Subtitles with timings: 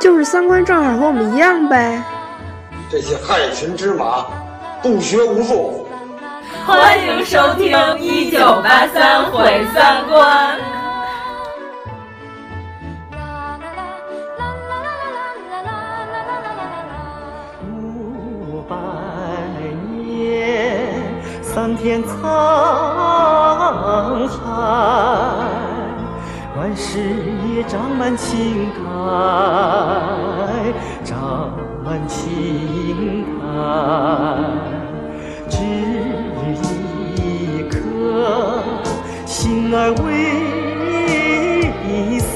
[0.00, 2.02] 就是三观正好和我们一样呗。
[2.90, 4.26] 这些害群之马，
[4.82, 5.86] 不学无术。
[6.66, 10.58] 欢迎收听《一九八三毁三观》。
[17.66, 18.76] 五百
[19.96, 21.02] 年，
[21.42, 22.14] 桑田沧
[24.28, 24.42] 海，
[26.56, 26.98] 万事
[27.54, 30.72] 也长满青苔，爱
[31.04, 31.50] 长
[31.84, 33.42] 满青苔。
[35.48, 35.56] 只
[37.16, 37.22] 一
[37.68, 37.74] 颗
[39.26, 40.04] 心儿微
[42.18, 42.26] 死，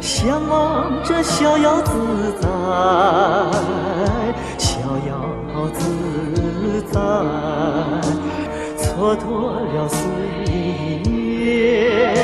[0.00, 2.48] 向往着逍遥自在，
[4.56, 5.10] 逍遥
[5.74, 5.80] 自
[6.90, 6.98] 在，
[8.78, 9.26] 蹉跎
[9.74, 9.98] 了岁
[11.12, 12.14] 月，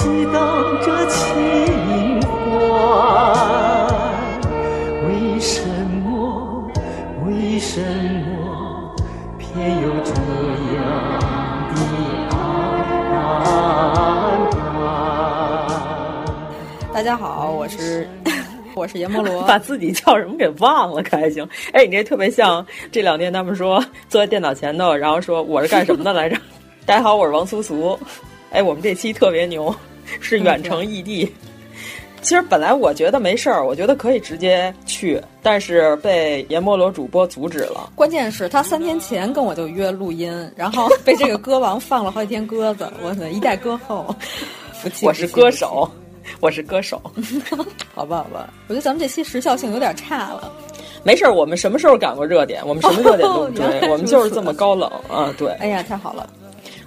[0.00, 1.26] 激荡着情
[2.22, 2.30] 怀。
[5.06, 5.60] 为什
[6.02, 6.66] 么？
[7.26, 8.96] 为什么
[9.36, 10.12] 偏有这
[10.74, 10.80] 样
[11.74, 11.78] 的
[12.30, 12.32] 安
[14.50, 14.56] 排？
[16.94, 18.08] 大家好，我是
[18.74, 21.46] 我是阎摩罗， 把自己叫什么给忘了，可还行？
[21.74, 26.38] 哎，你这特别像这两天他们说坐在电脑前头，然后说我是干什么的来着？
[26.86, 27.98] 大家好，我是王苏苏。
[28.50, 29.74] 哎，我们这期特别牛，
[30.20, 31.32] 是远程异地。
[32.22, 37.90] 其实本来我觉得没事儿，我觉得可以直接去，但是被阎摩罗主播阻止了。
[37.94, 44.14] 关键是他三天前跟我就约录音，然后被这个歌王放了好几天鸽子，我操，一代歌后，
[44.74, 45.06] 服气。
[45.06, 45.90] 我是歌手，
[46.40, 47.00] 我是歌手，
[47.94, 50.52] 好吧，好吧，我觉得咱们这期时效性有点差了。
[51.02, 52.62] 没事儿，我们什么时候赶过热点？
[52.66, 55.34] 我们什么热点都追，我们就是这么高冷啊！
[55.38, 56.28] 对，哎呀，太好了。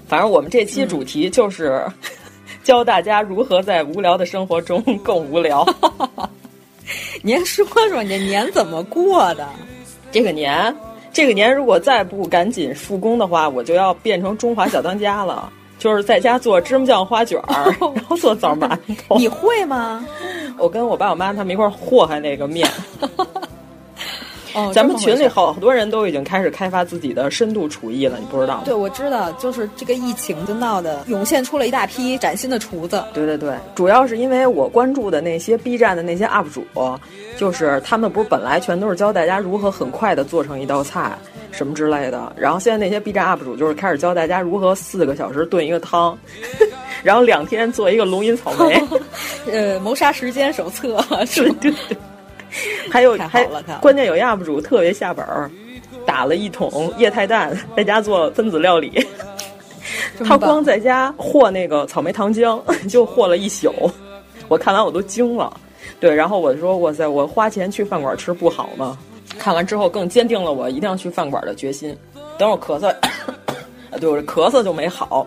[0.08, 1.84] 反正我们这期主题就是。
[2.64, 5.66] 教大家如何在无聊的生活中 更无聊。
[7.22, 9.48] 您说说，你这年怎么过的？
[10.12, 10.76] 这个年，
[11.12, 19.18] 这个年如果再不赶紧复工的话，我就要变成中华小当家了，就是在家做芝麻酱花卷儿， 然后做枣馒头。
[19.18, 20.06] 你会吗？
[20.58, 22.68] 我跟我爸我妈他们一块儿祸害那个面。
[24.54, 28.64] 哦， 咱们群里好好多人都已经开始开发自己的深度厨艺了，你不知道吗？
[28.66, 33.04] 对，我知道，就是这个疫情就闹的涌现出了一大批崭新的厨子。
[33.14, 36.66] 对对对，主要是因为我关注的那些 B 站的那些 UP 主，
[37.38, 41.18] 就是他们不是本来全都是教大家如何很快的做成一道菜
[41.52, 46.18] 什么之类的，然后现在那些 B 站 UP 主就是开始教大家如何四个小时炖一个汤，
[47.04, 48.84] 然后两天做一个龙吟草莓，
[49.52, 51.04] 呃，谋杀时间手册，
[51.36, 51.98] 对对对。
[52.92, 53.46] 还有还
[53.82, 55.50] 关键有 UP 主特别下本儿，
[56.06, 59.06] 打了一桶液态氮，在家做分子料理。
[60.26, 63.74] 他光在家和那个草莓糖浆 就和了一宿，
[64.48, 65.52] 我看完我都惊了。
[66.00, 68.98] 对，然后我说哇塞，我花钱去饭馆吃不好吗？
[69.40, 71.96] 看完之后更坚定了我一定要去饭馆的决心。
[72.38, 72.88] 等我咳嗽，
[73.90, 75.26] 啊，对我这咳嗽就没好。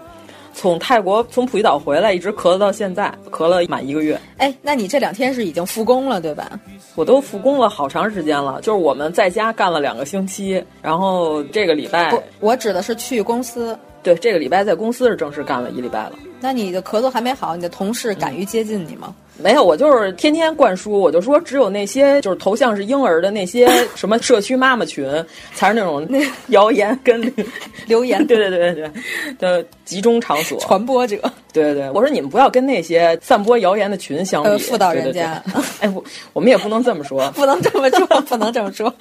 [0.57, 4.19] 从泰国从普吉岛回来，一直咳嗽到现在，咳了满一个月。
[4.39, 6.59] 哎，那你这两天是已经复工了，对吧？
[6.95, 13.79] 我都复工了好长时间了，就是我们在家干了两个星期，然后这个礼拜，不，我指的是去公司。
[14.03, 16.13] 对，这个礼拜在公司是正式干了一礼拜了。
[16.41, 19.15] 那你的咳嗽还没好，你的同事敢于接近你吗？
[19.39, 25.07] 没有，我就是天天灌输，我就说只有那些就是头像是婴儿的那些 什么社区妈妈群，
[25.55, 26.07] 才是那种
[26.49, 27.21] 谣言跟
[27.87, 28.93] 留言，对对对对对
[29.39, 31.17] 的集中场所，传播者。
[31.53, 35.43] 对对对，我说你们不要跟那些散播谣言的群相比，呃、妇道人家。
[35.47, 36.05] 对对对哎，我
[36.35, 38.93] 我们也不能这么说，不能这么说，不能这么说，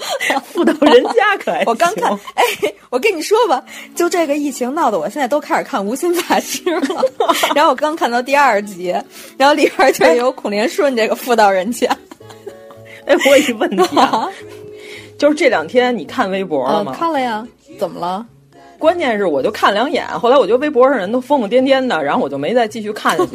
[0.53, 2.43] 妇道人家可还我刚看，哎，
[2.89, 3.61] 我跟你说吧，
[3.93, 7.03] 就这个疫情闹得我现在都开始看《无心法师》了，
[7.53, 8.95] 然后我刚看到第二集，
[9.38, 10.25] 然后里边就有。
[10.25, 11.88] 有孔连顺这个妇道人家，
[13.06, 14.27] 哎，我有一问题 啊，
[15.18, 16.92] 就是这两天你看微博了吗？
[16.92, 17.48] 嗯、看了呀，
[17.80, 18.25] 怎么了？
[18.77, 23.31] 关键是我就看两眼，后来我觉得微博上人都疯疯癫癫的，然后我就没再继续看下去。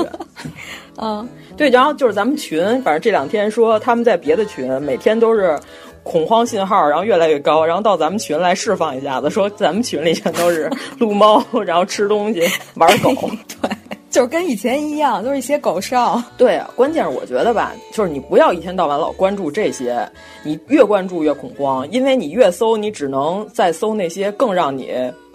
[0.98, 1.26] 嗯，
[1.56, 5.58] 对，然后就是咱们群，反正这两天说他们在别的群每天都是
[6.02, 12.42] 恐慌信号，然后越来越高，然后到咱们群来释放一下子，说咱们群里全都是撸猫，然后吃东西、
[12.74, 13.14] 玩狗。
[13.62, 13.70] 对。
[14.10, 16.20] 就是跟以前一样，都是一些狗哨。
[16.36, 20.04] 对，关键是我觉得吧，就是你不要一天到晚老关注这些，
[20.42, 24.90] 你越关注越恐慌，因为你越搜，你只能再搜那些更让你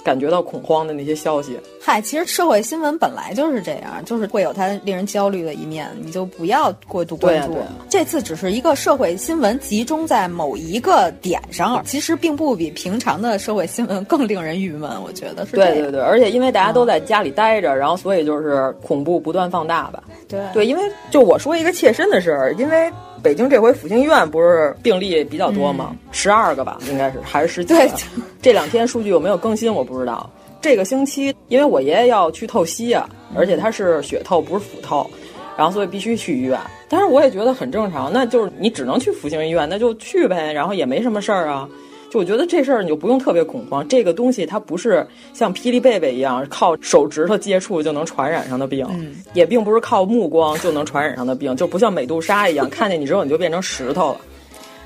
[0.05, 1.59] 感觉到恐慌的那些消息。
[1.81, 7.53] 嗨，其实社会新闻本来就是这样，就是会有它令人焦虑的一面，你就不要过度关注。
[7.53, 14.91] 对啊对啊这次只是一个社会新闻集中在某一个点上，其实并不比平常的社会新闻更令人郁闷。
[15.03, 15.55] 我觉得是。
[15.55, 20.03] 对对对，而且因为大家都在家里待着，然后所以就是恐怖不断放大吧。
[20.27, 22.91] 对对，因为就我说一个切身的事儿，因为
[23.23, 25.95] 北京这回复兴医院不是病例比较多吗？
[26.11, 27.97] 十二、个吧，应该是还是十几对个？
[28.41, 30.29] 这两天数据有没有更新我不知道。
[30.61, 35.09] 这个星期，因为我爷爷要去透析啊，而且他是血透，不是腹透，
[35.55, 36.59] 然后所以必须去医院。
[36.89, 41.67] 但是我也觉得很正常，那就是你只能去复兴医院，那就去呗，然后也没什么事儿啊。
[42.15, 54.21] 就我觉得这事儿你就不用特别恐慌，这个东西它不是像霹雳贝贝一样靠手指头接触就能传染上的病，嗯也并不是靠目光就能传染上的病，就不像美杜莎一样，看见你之后你就变成石头了。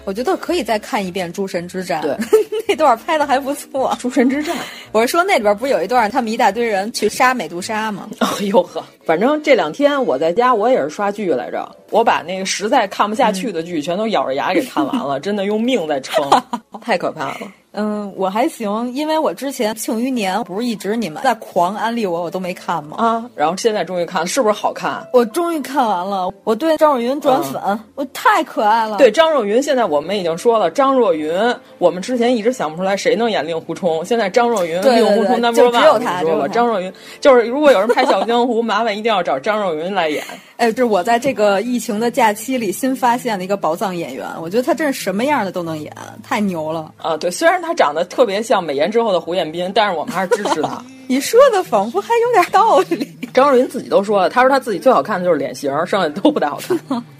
[0.06, 2.18] 我觉得可以再看一遍《诸神之战》，对，
[2.68, 3.96] 那段拍的还不错。
[4.00, 4.58] 诸神之战，
[4.92, 8.10] 我是说那里边不是有一段他们一大堆人去杀美杜莎吗？
[8.18, 16.24] 哎呦呵，反正这两天我在家我也是刷剧来着，我把那个实在看不下去的剧全都咬着牙给看完了， 真的用命在撑，
[16.82, 17.38] 太可怕了。
[17.72, 22.98] 嗯，我还行，因为我之前《庆余年》不是一直你们在狂安利我，我都没看吗？
[22.98, 25.08] 啊，然后现在终于看，是不是好看？
[25.14, 28.98] 我终于看完了，我对张若昀转粉，我太可爱了。
[28.98, 40.24] 对张若昀，现在我们已经说了，张若昀，我们之前一直想不出来谁能演令狐冲，现在张若昀令狐冲 number 就只 one，有我跟你说了，他只有他张若昀就是如果有人拍《小江湖》，麻烦一定要找张若昀来演。
[40.58, 45.92] 哎，就是我在这个疫情的假期里新发现的一个宝藏演员，我觉得他真是什么样的都能演，
[46.22, 46.94] 太牛了。
[46.98, 50.84] 啊，对，虽然他长得特别像美颜之后的胡彦斌，但是我们还是支持他。
[51.08, 53.18] 你说的仿佛还有点道理。
[53.34, 57.04] 张若昀自己都说了，他说他自己最好看的就是脸型，剩下都不太好看。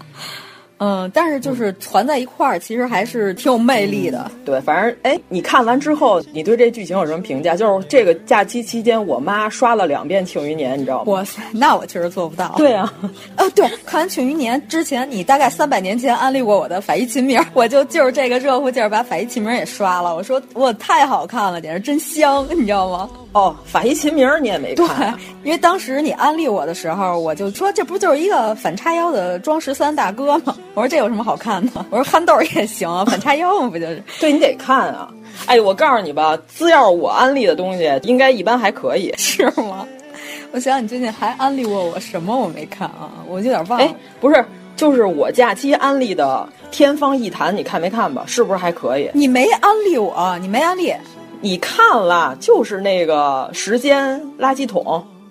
[0.80, 4.30] 嗯，但是就是团在一块儿，其实还是挺有魅力的。
[4.46, 7.54] 对，反正哎，你看完之后，你对这剧情有什么评价？
[7.54, 11.12] 就是这个假期期间，我妈刷了两遍《庆余年》，你知道吗？
[11.12, 12.54] 哇塞，那我确实做不到。
[12.56, 12.90] 对啊，
[13.36, 20.16] 哦，对，看完《庆余年》之前，你大概三百年前安利过我的《法医秦明》， 我就就是这个热乎劲儿把《法医秦明》也刷了。
[20.16, 23.10] 我说我太好看了，简直真香，你知道吗？
[23.32, 30.56] 哦，《法医秦明》你也没看、啊？，因为当时你安利我的时候，我就说这不就是一个反叉腰的庄十三大哥吗？
[30.74, 31.84] 我说这有什么好看的？
[31.90, 34.02] 我说憨豆也行啊，反差腰嘛不就是？
[34.20, 35.12] 对你得看啊！
[35.46, 39.86] 哎，我告诉你吧，只要我安利的东西，应该一般还可以，是吗？
[40.52, 42.36] 我想想，你最近还安利过我什么？
[42.36, 43.84] 我没看啊，我有点忘了。
[43.84, 44.44] 哎，不是，
[44.76, 48.24] 就是我假期安利的《天方夜谭》，你看没看吧？
[48.26, 49.10] 是不是还可以？
[49.12, 50.94] 你没安利我，你没安利。
[51.40, 54.84] 你看了，就是那个时间垃圾桶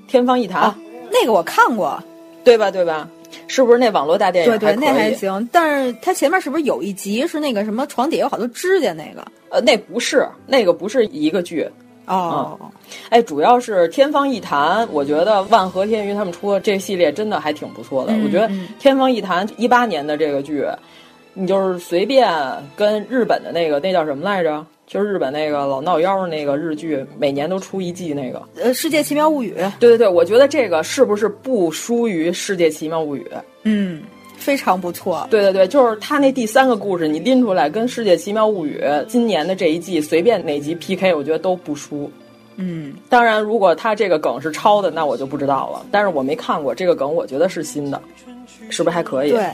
[0.12, 0.75] 《天方夜谭》啊，
[1.12, 2.01] 那个我看过，
[2.44, 2.71] 对吧？
[2.71, 3.07] 对吧？
[3.47, 4.51] 是不是那网络大电影？
[4.57, 5.47] 对对，那还行。
[5.51, 9.25] 但是它前面是不是有一集是那个什么床底下有好多指甲那个？
[9.49, 11.67] 呃，那不是，那个不是一个剧。
[12.05, 12.71] 哦，嗯、
[13.09, 18.13] 哎，主要是《天方夜谭》，我觉得万和天娱他们出的这系列真的还挺不错的。
[18.13, 18.49] 嗯、我觉得
[18.79, 20.65] 《天方夜谭》一八年的这个剧，
[21.35, 22.27] 你就是随便
[22.75, 24.65] 跟日本的那个那叫什么来着？
[24.89, 28.41] 就是日本那个老闹妖那个日剧，每年都出一季那个。
[28.59, 29.51] 呃，《世界奇妙物语》。
[29.80, 33.24] 对对对，我觉得这个是不是不输于《世界奇妙物语》？
[33.65, 34.01] 嗯，
[34.36, 35.28] 非常不错。
[35.30, 42.11] 对对对，就是他那第三个故事，你拎出来跟《世界奇妙物语》今年的这一季随便哪集 PK，我觉得都不输。
[42.56, 45.85] 嗯，当然，如果他这个梗是抄的，那我就不知道了。
[45.92, 48.02] 但是我没看过这个梗，我觉得是新的，
[48.71, 49.30] 是不是还可以？
[49.30, 49.45] 对，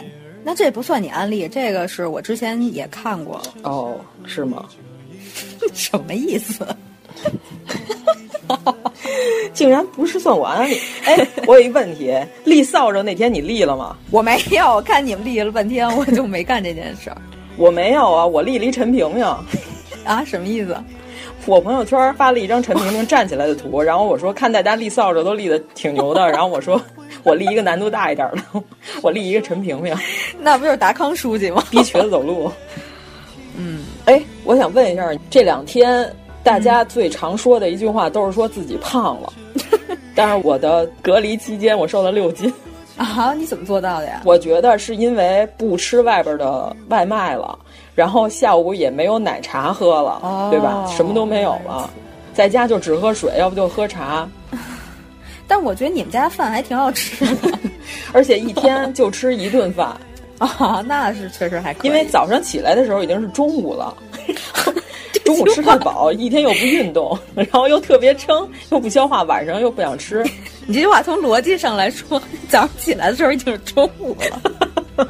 [0.45, 3.41] 那这不算你安利，这个是我之前也看过。
[3.63, 4.65] 哦，是吗？
[5.73, 6.65] 什么意思？
[9.53, 10.77] 竟然不是算我安利？
[11.05, 13.95] 哎，我有一问题， 立扫帚那天你立了吗？
[14.11, 17.17] 我没有，我看你们立了半天，我就没干这件事儿。
[17.57, 19.23] 我没有啊，我立了一陈萍萍。
[20.03, 20.77] 啊，什么意思？
[21.45, 26.81] 我朋友圈发了一张陈萍萍站起来的图，然后我说看大家立扫帚都立的挺牛的，然后我说
[27.23, 28.63] 我立一个难度大一点的，
[29.01, 29.95] 我立一个陈萍萍。
[30.39, 31.63] 那不就是达康书记吗？
[31.69, 32.51] 逼瘸子走路。
[33.57, 36.09] 嗯，哎，我想问一下，这两天
[36.43, 39.33] 大家最常说的一句话都是说自己胖了，
[40.15, 42.53] 但是我的隔离期间我瘦了六斤。
[42.95, 44.21] 啊，你怎么做到的呀？
[44.23, 47.57] 我觉得是因为不吃外边的外卖了，
[47.93, 50.85] 然后下午也没有奶茶喝了，哦、对吧？
[50.95, 51.89] 什么都没有了，
[52.33, 54.29] 在家就只喝水，要不就喝茶。
[55.47, 57.51] 但我觉得你们家饭还挺好吃的，
[58.13, 59.93] 而且一天就吃一顿饭。
[60.37, 61.87] 啊，那是确实还可以。
[61.89, 63.95] 因为早上起来的时候已经是中午了，
[65.23, 70.23] 中午吃太饱， 一天又不运动，然后又特别撑，又不消化，晚上又不想吃，
[70.67, 74.41] 你这句话从逻辑上来说，早上起来的时候已经是中午了，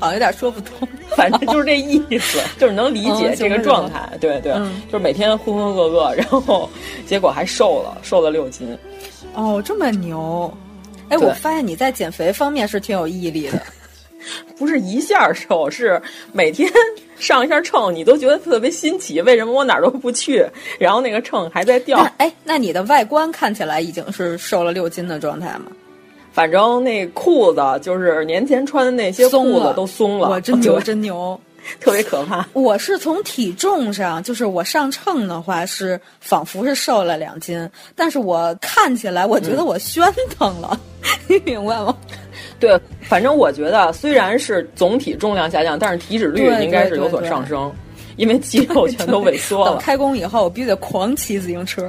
[0.00, 0.88] 好像有点说不通。
[1.16, 4.08] 反正就是这意思，就是能理解这个状态。
[4.20, 4.52] 对对，
[4.86, 6.70] 就是每天浑浑噩噩，然后
[7.06, 8.76] 结果还瘦了，瘦了六斤。
[9.34, 10.52] 哦，这么牛！
[11.08, 13.60] 哎，我发现你在减肥方面是挺有毅力的。
[14.56, 16.00] 不是一下瘦，是
[16.32, 16.70] 每天
[17.18, 19.20] 上一下秤，你都觉得特别新奇。
[19.22, 20.44] 为什么我哪儿都不去，
[20.78, 21.98] 然后那个秤还在掉？
[22.18, 25.72] 哎，那你的外观看起来已经是瘦了六斤的状态吗？
[26.32, 31.40] 反正那裤子就是年前穿的那些裤子都松了，我真牛， 真牛，
[31.80, 32.46] 特别可怕。
[32.54, 40.02] 我是从体重上，就是我上秤的话是仿佛是瘦了两斤，但是我看起来我觉得我宣
[40.38, 40.78] 腾了，
[41.28, 41.96] 你明白吗？
[42.60, 47.72] 对，反正我觉得虽然是总体重量下降，但是体脂率应该是有所上升，
[48.16, 49.72] 因为肌肉全都萎缩了。
[49.72, 51.86] 等开工以后，我必须得狂骑自行车。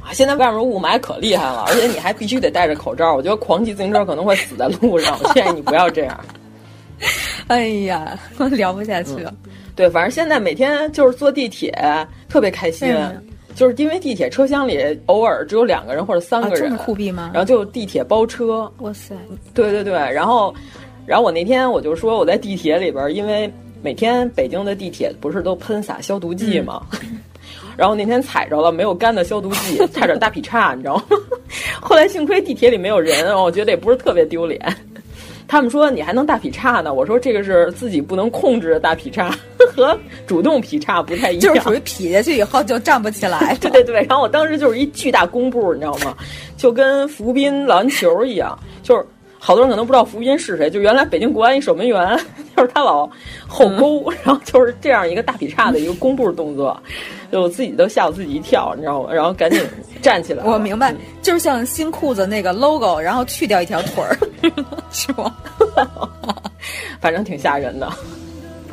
[0.00, 3.14] 啊，现在外面雾霾可厉害了，而且你还必须得戴着口罩。
[3.14, 6.18] 我觉得狂骑自行车可能会死在路上，我建议你不要这样。
[7.48, 9.32] 哎呀，我 聊不下去了。
[9.74, 11.72] 对，反正现在每天就是坐地铁，
[12.28, 12.94] 特别开心。
[13.54, 17.30] 就是因为地铁车厢里偶尔只有两个人或者三个人，这么酷毙吗？
[17.34, 18.70] 然后就地铁包车。
[18.78, 19.16] 哇塞！
[19.52, 20.54] 对对对，然后，
[21.04, 23.52] 然后我那天我就说我在地铁里边，因为
[23.82, 26.86] 每天北京的地铁不是都喷洒消毒剂吗？
[27.76, 31.16] 然后那天踩着了没有干的消毒剂，差点大劈叉，你知道吗？
[31.80, 34.60] 后来幸亏地铁里没有人，我觉得也不是特别丢脸。
[35.48, 39.34] 他们说你还能大劈叉呢，我说这个是自己不能控制的大劈叉，
[39.74, 43.56] 和主动劈叉不太一样，就是属于劈下去以后就站不起来。
[43.58, 46.14] 对对对，然后我当时就是一巨大弓步，你知道吗？
[46.58, 49.04] 就跟福斌篮球一样，就是
[49.38, 52.18] 好多人可能不知道福斌是谁，就原来北京国安一守门员，
[52.54, 53.08] 就是他老
[53.46, 56.78] 后勾，然后就是这样一个大劈叉的一个弓步动作。
[57.30, 59.12] 就我自己都吓我自己一跳，你知道吗？
[59.12, 59.60] 然后赶紧
[60.00, 60.42] 站起来。
[60.44, 64.16] 我明白，就是像新裤子那个 logo，然后去掉一条腿儿，
[64.90, 65.34] 是吗？
[67.00, 67.88] 反正挺吓人的。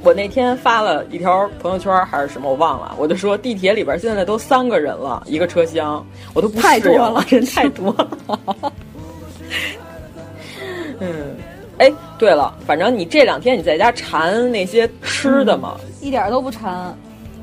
[0.03, 2.95] 我那天发了一条朋友圈还是什么，我忘了。
[2.97, 8.07] 我就说地铁里边现在都三个人了，一个车厢，我都不太多了，人太多了。
[10.99, 11.35] 嗯，
[11.79, 15.75] 哎，对了，反正你这两天你在家馋那些吃的吗？
[16.01, 16.95] 一点都不馋。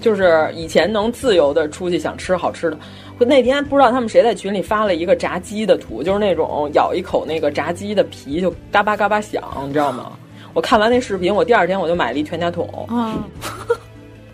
[0.02, 2.76] 就是以前能自由的出去想吃好吃的，
[3.18, 10.12] 那天不知道他们谁在群里发了一个炸鸡的图，就是那种咬一口那个炸鸡的皮就嘎巴嘎巴响，你知道吗？
[10.54, 12.68] 我看完那视频，我第二天我就买了一全家桶。
[12.90, 13.22] 嗯，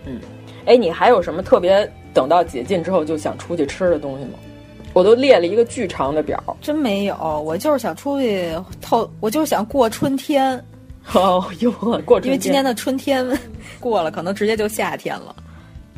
[0.04, 0.18] 嗯，
[0.66, 4.32] 哎，你还有什么特别等到解禁之后就想出去吃的东西吗？
[4.94, 6.42] 我都列了一个巨长的表。
[6.60, 10.60] 真没有，我就是想出去透，我就是想过春天。
[11.14, 11.70] 哦哟，
[12.04, 13.24] 过春天，因为今年的春天
[13.78, 15.36] 过了，可能直接就夏天了。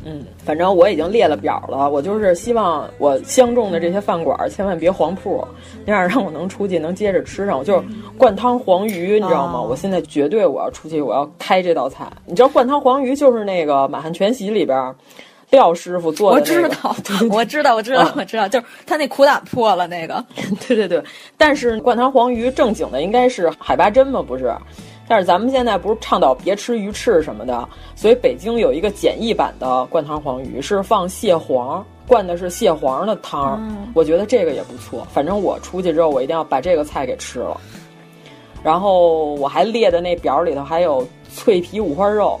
[0.03, 1.89] 嗯，反正我已经列了表了。
[1.89, 5.47] 我就是希望我相中的这些饭馆千万别黄铺，
[5.85, 7.57] 那样让我能出去能接着吃上。
[7.59, 7.83] 我就是
[8.17, 9.61] 灌汤黄鱼，你知道吗？
[9.61, 12.05] 我现在绝对我要出去，我要开这道菜。
[12.25, 14.95] 你知道灌汤黄鱼就是那个《满汉全席》里边
[15.51, 16.39] 廖师傅做的。
[16.39, 16.95] 我知道，
[17.29, 20.23] 我知道，我知道，我知道，就是他那苦胆破了那个。
[20.67, 21.03] 对对对，
[21.37, 24.21] 但是灌汤黄鱼正经的应该是海八珍嘛？
[24.21, 24.51] 不是。
[25.11, 33.61] 但是咱们现在不是倡导别吃鱼翅什么的，所以北京有一个简易版的灌汤黄鱼，是放蟹黄，灌的是蟹黄的汤。
[33.93, 35.05] 我觉得这个也不错。
[35.11, 37.59] 反正我出去之后，我一定要把这个菜给吃了。
[38.63, 42.39] 然后我还列的那表里头还有脆皮五花肉，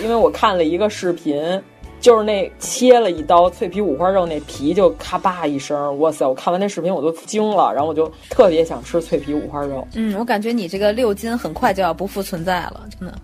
[0.00, 1.60] 因为我看了一个视频。
[2.00, 6.26] 就是那切了一刀脆皮五花肉，那皮就咔吧一声，哇塞！
[6.26, 9.86] 我看完那视频我都惊了，然后我就特别想吃脆皮五花肉。
[9.94, 13.14] 嗯，我感觉你这个六斤很快就要不复存在了，真的。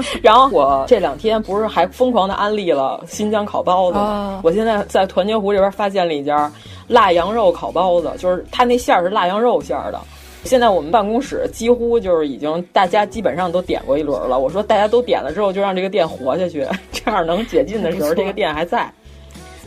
[0.22, 4.40] 然后我这两天不是还疯狂的安利了新疆烤包子吗？
[4.44, 6.52] 我现在在团结湖这边发现了一家
[6.86, 10.00] 辣羊肉烤包子，就是它那馅儿是辣羊肉馅儿的。
[10.44, 14.38] 现在我们办公室几乎就是已经大家基本上都点过一轮了。
[14.38, 16.66] 我说大家都点了之后，就让这个店活下去，
[17.04, 18.90] 这样能解禁的时候，这个店还在。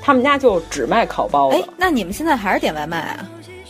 [0.01, 1.57] 他们家就只卖烤包子。
[1.57, 3.29] 哎，那你们现在还是点外卖啊？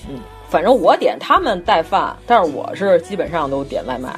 [0.09, 4.11] 嗯，反正我点，他们带饭，但是我是基本上都点外卖。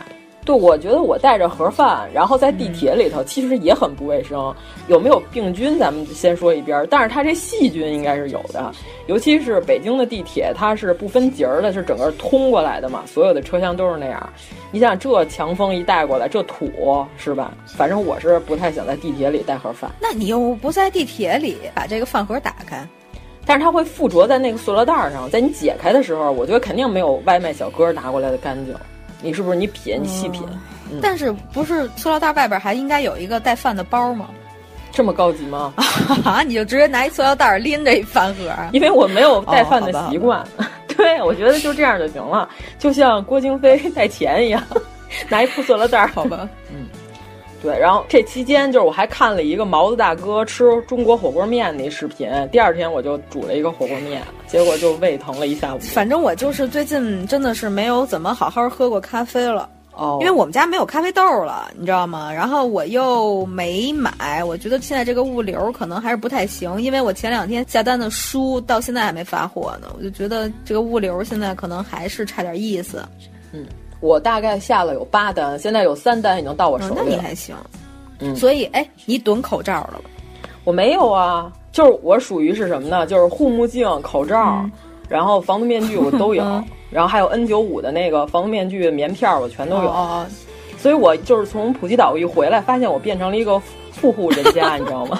[0.46, 4.54] 对，我觉得我带着盒饭，然后在地铁里头，其实也很不卫生。
[4.88, 6.86] 有没有病菌，咱们先说一边。
[6.88, 8.72] 但是它这细菌应该是有的，
[9.08, 14.30] 尤其是北京的地铁，它是不分节儿的，是整个通过来的嘛，所有的车厢都是那样。
[14.70, 17.52] 你想这强风一带过来，这土是吧？
[17.66, 19.90] 反正我是不太想在地铁里带盒饭。
[20.00, 22.88] 那你又不在地铁里把这个饭盒打开，
[23.48, 28.76] 但是它会附着在那个塑料袋上，在你解开的时候，我觉得肯定没有外卖小哥拿过来的干净。
[29.22, 30.44] 你是不是你品你细品？
[31.02, 34.28] 但是不是塑料袋外边还应该有一个带饭的包吗？
[34.92, 35.74] 这么高级吗？
[36.24, 36.42] 啊！
[36.46, 38.50] 你就直接拿一塑料袋拎着一饭盒？
[38.72, 40.46] 因为我没有带饭的习惯。
[40.96, 42.48] 对，我觉得就这样就行了，
[42.80, 44.64] 就像郭京飞带钱一样，
[45.28, 46.48] 拿一破塑料袋，好吧？
[46.72, 46.86] 嗯，
[47.66, 47.78] 对。
[47.78, 55.80] 然后这期间，就是我还看了一个毛子大哥吃中国火锅面那视频，第二天我就煮了一个火锅面，结果就胃疼了一下午。
[55.80, 59.70] 反正我就是最近真的是没有怎么好好喝过咖啡了。
[59.98, 62.30] 哦，因为我们家没有咖啡豆了，你知道吗？
[62.30, 73.02] 然后我又没买，我觉得现在这个物流可能还是不太行，因为我前两天下单的书到现在还没发货呢，我就觉得这个物流现在可能还是差点意思。
[73.54, 73.66] 嗯，
[74.00, 77.04] 我大概下了有八单，现在有三单已经到我手里了。
[77.06, 77.56] 那你还行。
[78.20, 80.10] 嗯，所以哎，你囤口罩了吗？
[80.64, 83.06] 我没有啊，就是我属于是什么呢？
[83.06, 84.72] 就是护目镜、口罩，嗯、
[85.10, 86.44] 然后防毒面具我都有。
[86.92, 89.90] 然后还有 N 九五的那个防毒面具棉片，我全都有。
[89.90, 90.26] 哦，
[90.78, 93.60] 所以我就是从普吉岛一回来，发现我变成了一个
[93.92, 95.20] 富户人家， 你知道吗？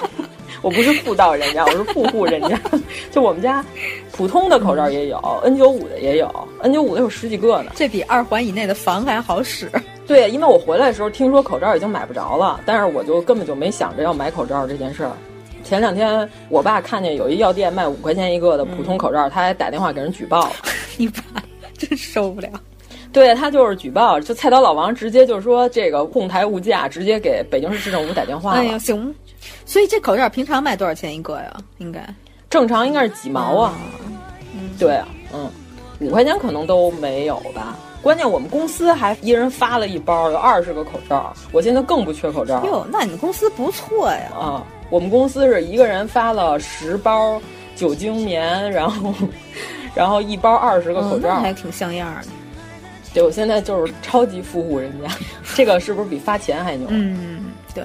[0.66, 2.60] 我不是妇道人家，我是富户人家。
[3.12, 3.64] 就我们家
[4.10, 6.28] 普通的口罩也有，N 九五的也有
[6.60, 7.70] ，N 九五的有十几个呢。
[7.76, 9.70] 这比二环以内的房还好使。
[10.08, 15.12] 对，因为我回来的时候听说口罩已经买不着了，但是我就根本就没想着要买口罩这件事儿。
[15.62, 20.52] 前两天我爸看见有一药店卖五块钱一个的普通口罩，他还打电话给人举报了。
[20.98, 21.22] 你爸。
[21.78, 22.48] 真受不了，
[23.12, 28.60] 对他就是举报，就菜刀老王直接就说这个哄抬物价，直接给北京市市政府打电话了。
[28.60, 29.14] 哎呀，行，
[29.64, 31.56] 所以这口罩平常卖多少钱一个呀？
[31.78, 32.06] 应该
[32.48, 33.74] 正常应该是几毛啊？
[34.54, 35.50] 嗯，对啊，嗯，
[36.00, 37.76] 五块钱可能都没有吧。
[38.02, 41.34] 关键我们公司还一人发了一包，有二十个口罩。
[41.52, 42.64] 我现在更不缺口罩。
[42.64, 44.32] 哟，那你们公司不错呀。
[44.38, 47.40] 啊，我们公司是一个人发了十包
[47.74, 49.12] 酒精棉，然后。
[49.96, 52.28] 然后一包二十个口罩，嗯、还挺像样的。
[53.14, 55.08] 对，我现在就是超级富户人家，
[55.54, 56.86] 这个是不是比发钱还牛？
[56.90, 57.82] 嗯，对。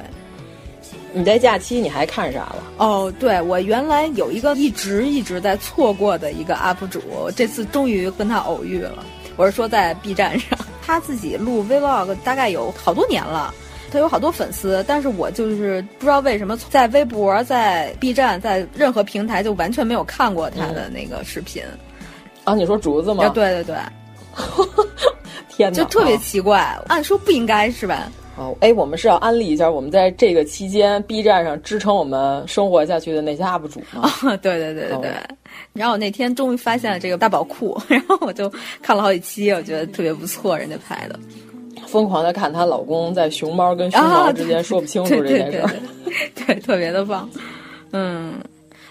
[1.14, 2.64] 你在假期你还看啥了？
[2.78, 7.02] 哦，对，我原来有一个一直一直在错过的一个 UP 主，
[7.36, 9.04] 这次终于跟他偶遇了。
[9.36, 13.54] 我是说在 B 站上，他自己录 Vlog 大概有好多年了。
[13.92, 21.62] 他有好多粉丝，但是我就是不知道为什么在微博、在 B 站、在任何平台就完全没有看过他的那个视频。
[22.46, 23.26] 啊，你说竹子吗？
[23.26, 23.76] 啊，对对对，
[25.50, 26.80] 天哪，就特别奇怪。
[26.88, 28.10] 按说不应该是吧？
[28.38, 34.10] 哦，哎，我们是要安利一下我们在这个期间 B 站上支撑我们生活下去的那些 UP 主吗？
[34.24, 35.12] 啊， 对对对对对。
[35.74, 41.20] 然后我那天终于发现了这个大宝库，然后我就看了好几期，我觉得特别不错，人家拍的。
[41.88, 45.70] 疯狂的看她老公在熊猫跟熊猫 之间说不清楚这件事儿，
[46.36, 47.30] 对，特别的棒。
[47.92, 48.36] 嗯，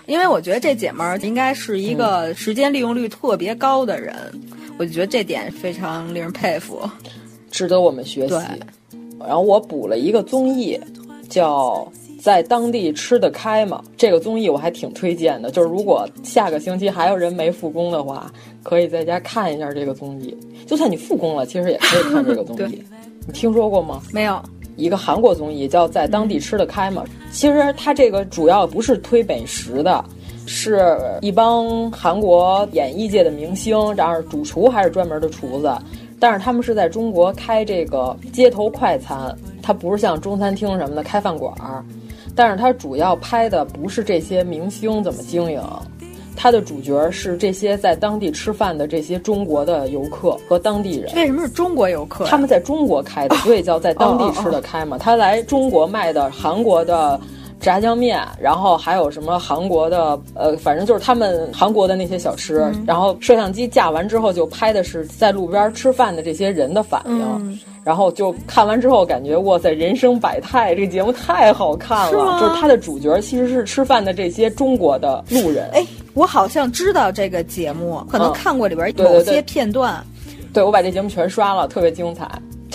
[0.04, 4.14] 因为我觉得这姐们儿应该是一个时间利用率特别高的人，
[4.78, 6.88] 我就觉得这点非常令人佩服，
[7.50, 8.34] 值得我们学习。
[9.26, 10.78] 然后我补了一个综艺，
[11.28, 11.86] 叫
[12.22, 13.82] 《在当地吃得开吗》。
[13.96, 20.36] 这个综艺我还挺推荐的，就是如果下个星期还有人没复工的话，可以在家看一下这个综艺。
[20.66, 22.82] 就算你复工了，其实也可以看这个综艺。
[23.26, 24.00] 你听说过吗？
[24.12, 24.40] 没有。
[24.76, 27.04] 一个韩国综艺叫《在当地吃得开吗》。
[27.32, 30.02] 其实它这个主要不是推美食的，
[30.46, 35.70] 是一帮韩国演艺界的明星，然后主厨还是专门的厨子。
[36.20, 41.82] 但是他们是在中国开这个街头快餐，它不是像中餐厅什么的开饭馆儿。
[42.36, 45.60] 但是它主要拍的不是这些明星怎么经营，
[46.36, 51.12] 它的主角是这些在当地吃饭的这些中国的游客和当地人。
[51.16, 52.24] 为什么是中国游客？
[52.26, 54.96] 他们在中国开的，所以叫在当地吃的开嘛。
[54.98, 57.18] 他来中国卖的 韩国的。
[57.60, 62.60] 炸酱面，然后还有什么韩国的，呃，反正就是他们韩国的那些小吃。
[62.74, 67.20] 嗯、然后摄像机架完之后，就拍的是在路边吃饭的这些人的反应。
[67.38, 72.38] 嗯、然后就看完之后，感觉哇塞，人生百态，这个节目太好看了。
[72.38, 75.68] 是就是它的主角其实是吃饭的这些中国的路人。
[75.72, 80.02] 哎，我好像知道这个节目，可能看过里边某些片段。
[80.26, 82.26] 嗯、对,对，我把这节目全刷了，特别精彩。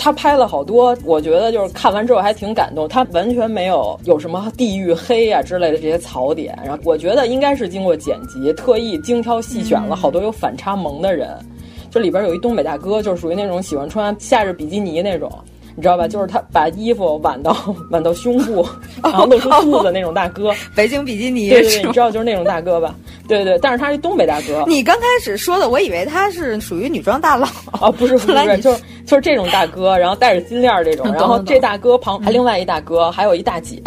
[0.06, 2.86] 他拍了好多，我觉得就是看完之后还挺感动。
[2.86, 11.30] 他完全没有有什么地域黑呀之类的这些槽点，然后我觉得应该是经过剪辑，特意精挑细选了好多有反差萌的人。
[11.40, 11.56] 嗯、
[11.90, 15.28] 就里边有一东北大哥，就是属于那种喜欢穿夏日比基尼那种，
[15.76, 16.08] 你知道吧？
[16.08, 17.54] 就是他把衣服挽到
[17.90, 18.66] 挽到胸部，
[19.02, 20.52] 然后露出肚子那种大哥。
[20.74, 22.94] 北京比基尼，对对对，你知道就是那种大哥吧？
[23.28, 24.64] 对对，但是他是东北大哥。
[24.66, 27.46] 你刚开始说的，我以为他是属于女装大佬。
[27.72, 33.82] 啊，不是不是 就是就是这种大哥，然后戴着金链这种，然后这大哥旁还另外一大哥，还有一大姐，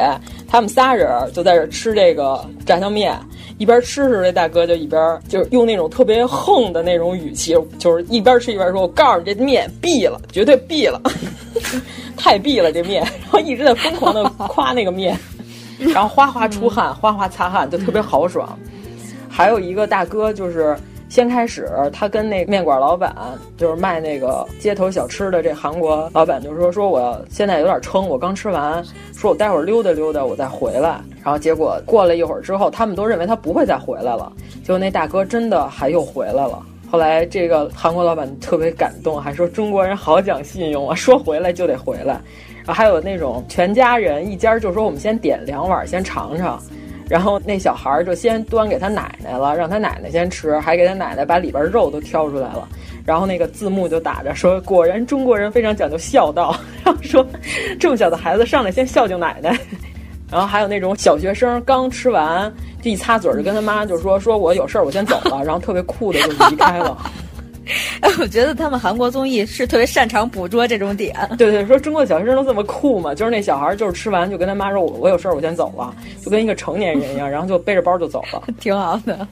[0.47, 3.17] 他们仨人就在这吃这个炸酱面，
[3.57, 11.01] 一边吃时这大哥就一边就是用那种特别横的那种语气，就是一边吃一边说：“我告诉你，这面毙了，绝对毙了，
[12.17, 15.17] 太毙了这面。”然后一直在疯狂的 夸那个面，
[15.77, 18.57] 然后哗哗出汗，哗哗擦汗，就特别豪爽。
[19.29, 20.75] 还有一个大哥就是
[21.07, 23.15] 先开始，他跟那面馆老板，
[23.57, 28.83] 就是卖那个街头小吃的这韩国老板，就说说我现在有点撑，我刚吃完，
[29.15, 30.99] 说我待会儿溜达溜达，我再回来。
[31.23, 34.31] 然后结果过了一会儿之后，他们都认为他不会再回来了，
[34.63, 36.61] 结果那大哥真的还又回来了。
[36.89, 42.19] 后来这个韩国老板特别感动，还说中国人好讲信用啊， 说回来就得回来。
[42.57, 46.61] 然后还有那种全家人一家就说我们先点两碗先尝尝。
[47.07, 52.67] 然后那小孩就先端给他奶奶了，让他奶奶先吃，还给他奶奶把里边肉都挑出来了。
[53.03, 57.25] 然后那个字幕就打着说：“果然中国人非常讲究孝道。”然后说
[57.79, 59.57] 这么小的孩子上来先孝敬奶奶。
[60.31, 65.41] 然后还有那种小学生刚吃完就一擦嘴就跟他妈就说：“说我有事儿我先走了。
[65.45, 66.97] ”然后特别酷的就离开了。
[68.01, 71.15] 哎，我觉得他们韩国综艺是特别擅长捕捉这种点。
[71.37, 73.13] 对对，说中国小学生都这么酷嘛？
[73.13, 79.27] 就是那小孩就是吃完就跟他妈说：“我我有事儿我先走了。”就跟一个成年人一样，然后就背着包就走了， 挺好的。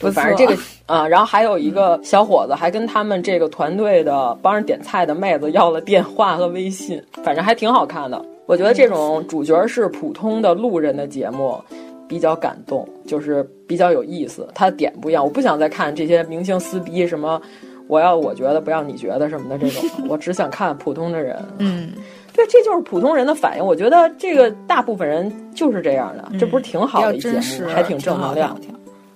[0.00, 8.24] 不，反正这个啊，然后还有一个小伙子还跟他们这个团队的帮着点菜的妹子要了电话和微信，反正还挺好看的。
[8.46, 11.60] 我觉得这种主角是普通的路人的节目。
[12.08, 15.24] 比较感动，就是比较有意思，他的点不一样。
[15.24, 17.42] 我不想再看这些明星撕逼什么，
[17.88, 21.36] 我要我觉得不要你觉得什么的这种， 我只想看普通的人。
[21.58, 21.90] 嗯，
[22.32, 23.66] 对，这就是普通人的反应。
[23.66, 28.56] 我觉得这个大部分人就是这样的，这不是挺好的一节目，还挺正能量。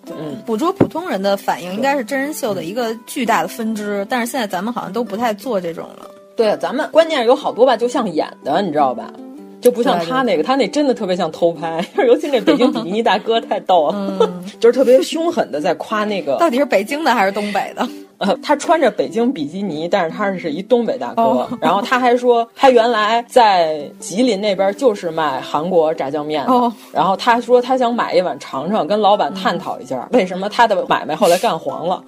[0.06, 6.10] 嗯，捕捉普通人的反应应该是真人秀的一个巨大的分支，但是现在咱们好像都不太做这种了。
[6.40, 9.12] 对，咱们关键有好多吧，就像演的，你知道吧？
[9.60, 16.36] 就不像他那个，他那真的特别像偷拍，尤其那北京比 基尼大哥太逗了， 就是特别凶狠的在夸那个。
[16.38, 17.86] 到底是北京的还是东北的？
[18.20, 21.48] 呃，他穿着北京比基尼，但是他是一东北大哥。
[21.58, 26.72] 然后他还说，他原来在吉林那边就是卖韩国炸酱面的。
[26.92, 32.04] 然后他说他想买一碗尝尝，跟老板探讨一下为什么他的买卖后来干黄了。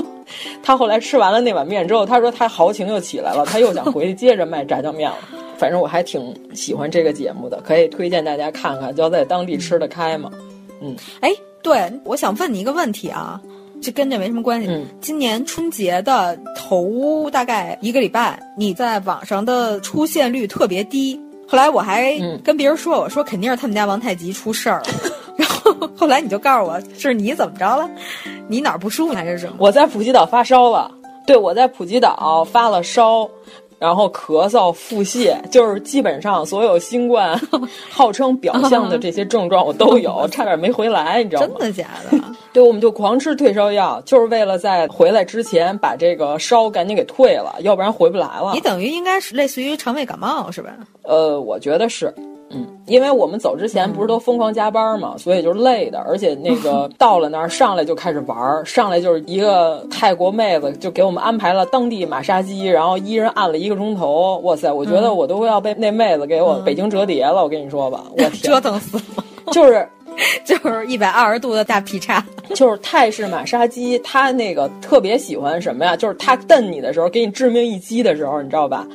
[0.62, 5.16] 他后来吃完了那碗面之后，他说他豪情又起来了，他又想回去接着卖炸酱面了。
[5.56, 10.30] 反正我还挺喜欢这个节目的，可以推荐大家看看，就在当地吃得开嘛。
[10.82, 11.30] 嗯，哎，
[11.62, 13.40] 对，我想问你一个问题啊，
[13.86, 14.66] 这跟这没什么关系。
[14.68, 21.20] 嗯，今年春节的头大概一个礼拜，你在网上的出现率特别低。
[21.46, 24.86] 后来我还跟别人说，我说肯定是他们家王太极出事儿了。
[25.38, 27.88] 然后后来你就告诉我是你怎么着了？
[28.48, 29.54] 你哪儿不舒服还是什么？
[29.60, 30.90] 我在普吉岛发烧了。
[31.24, 33.30] 对，我在普吉岛发了烧。
[33.78, 37.38] 然后咳嗽、腹泻，就是基本上所有新冠
[37.90, 41.48] 号称表象的这些症状我都有， 差点没回来，你知道吗？
[41.58, 42.18] 真的假的？
[42.52, 48.52] 对，我们就狂吃退烧药，就是为了在回来之前把这个烧赶紧给退了，要不然回不来了。
[48.54, 50.70] 你等于应该是类似于肠胃感冒是吧？
[51.02, 52.12] 呃，我觉得是。
[52.50, 69.88] 嗯，因为我们走之前不是都疯狂加班嘛，所以就是累的，而且那个 到了那儿上来就开始玩儿，上来就是一个泰国妹子就给我们安排了当地马杀鸡，然后一人按了一个钟头，哇塞，我觉得我都要被那妹子给我北京折叠了，我跟你说吧，我 天，折腾死了，就是
[70.44, 75.96] 就是一百二十度的大劈叉，就是泰式马杀鸡，他那个特别喜欢什么呀？
[75.96, 78.86] 就是他瞪你的时候，给你致命一击的时候，你知道吧？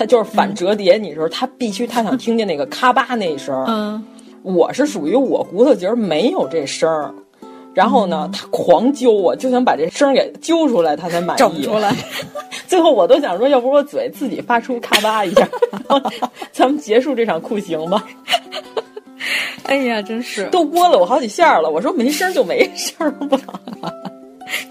[0.00, 3.54] 他就是反折叠你时候，他必须他想听见那个咔吧那一声。
[3.68, 4.02] 嗯，
[4.42, 7.12] 我是属于我骨头节没有这声儿，
[7.74, 11.38] 然后呢，他狂揪我，就想把这声给揪出来，他才满意。
[11.38, 11.94] 整出来，
[12.66, 15.46] 最后我都想说，要不我嘴自己发出咔吧一下，
[16.50, 18.02] 咱们结束这场酷刑吧。
[19.68, 23.38] 哎呀，真是都播了我好几下了，我说没声就没声吧，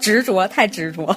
[0.00, 1.16] 执着太执着。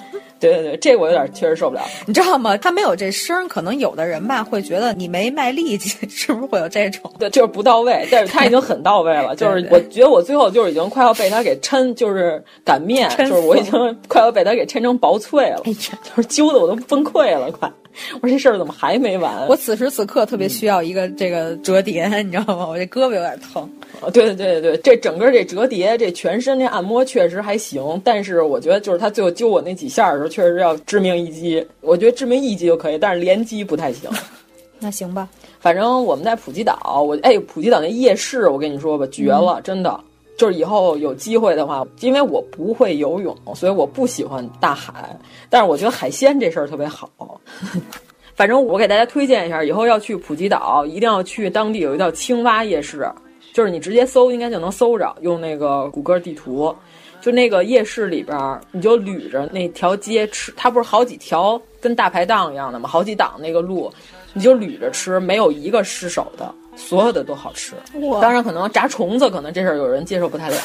[0.50, 1.82] 对对对，这我有点确实受不了。
[2.06, 2.58] 你知道吗？
[2.58, 7.12] 他没有这声，可能有的人吧会觉得你没卖力气， 是不是会有这种？
[7.18, 8.08] 对，就是不到位。
[8.12, 13.72] 但是他已经很到位了， 就是我觉得我最后就是已经快要被他给抻，就是擀面，就是我已经
[14.08, 17.72] 快要被他给抻成薄脆了，就是揪的我都崩溃了，快。
[18.22, 19.48] 我说这事儿怎么还没完？
[19.48, 22.68] 我此时此刻特别需要一个这个折叠，你知道吗？
[22.68, 23.70] 我这胳膊有点疼。
[24.12, 31.66] 对对对对对，这整个这折叠，这全身这按摩确实还行，但是我觉得就是他最后揪我那几下的时候，确实要致命一击。
[31.82, 34.10] 我觉得致命一击就可以，但是连击不太行。
[34.80, 35.30] 那行吧，
[35.62, 39.98] 反正我们在普吉岛，我哎，普吉岛那夜市，我跟你说吧，绝了，真的。
[40.38, 45.18] 就是以后有机会的话，因为我不会游泳，所以我不喜欢大海。
[45.50, 47.10] 但是我觉得海鲜这事儿特别好。
[48.36, 53.08] 反正我给大家推荐一下，以后要去普吉岛，一定要去当地有一叫青蛙夜市，
[53.54, 56.76] 就是你直接搜应该就能搜着，用那个谷歌地图，
[57.22, 62.90] 就那个夜市里边，你就捋着那条街吃，它不是好几条跟大排档一样的吗？
[62.90, 63.94] 好几档那个路，
[64.34, 66.52] 你就捋着吃，没有一个失手的。
[66.76, 67.76] 所有的都好吃，
[68.22, 70.58] 当然可能炸虫子，可能这事儿有人接受不太了。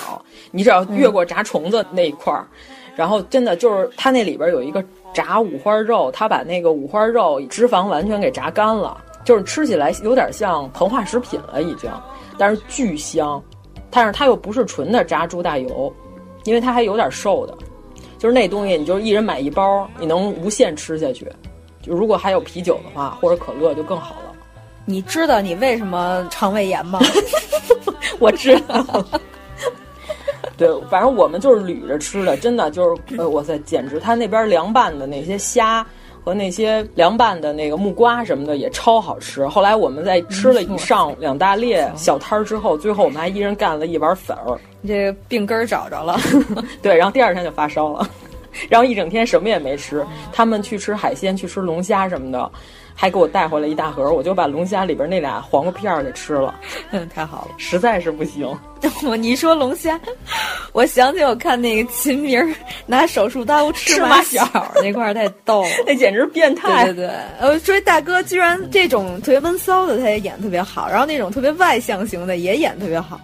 [0.50, 2.46] 你只要越过炸虫子那一块儿，
[2.96, 11.90] 然后真的就是它那里边有一个炸五花肉，它把那个五花肉脂肪完全给炸干了，就是吃起来有点像膨化食品了已经，
[12.38, 13.42] 但是巨香，
[13.90, 15.92] 但是它又不是纯的炸猪大油，
[16.44, 17.54] 因为它还有点瘦的，
[18.18, 21.30] 就是那东西你就一人买一包，你能无限吃下去。
[21.82, 24.27] 就如果还有啤酒的话，或者可乐就更好了。
[24.88, 26.98] 你知道你为什么肠胃炎吗？
[28.18, 28.82] 我知道。
[30.56, 34.00] 对，反正我们就是捋着吃的，真的就是，呃，哇塞，简直！
[34.00, 35.86] 他那边凉拌的那些虾
[36.24, 39.46] 和那些凉拌的那个木瓜什么的也超好吃。
[39.46, 44.58] 后来我们在吃了以上两大列小摊儿之后，最后我们还一人干了一碗粉儿。
[44.80, 46.18] 你 这病根儿找着了。
[46.80, 48.08] 对，然后第二天就发烧了，
[48.68, 50.04] 然后一整天什么也没吃。
[50.32, 52.50] 他们去吃海鲜，去吃龙虾什么的。
[53.00, 56.52] 还给我带回来一大盒，我就把龙虾里边那俩黄瓜片儿给吃了。
[56.90, 58.52] 嗯，太好了，实在是不行。
[59.06, 60.00] 我你说龙虾，
[60.72, 62.54] 我想起我看那个秦明
[62.86, 64.44] 拿手术刀吃马小
[64.82, 66.86] 那块儿太逗了， 那简直变态。
[66.86, 73.20] 对对对，呃，说大哥居然这种特别闷骚的他也演特别好，然后那种特别外向型的也演特别好，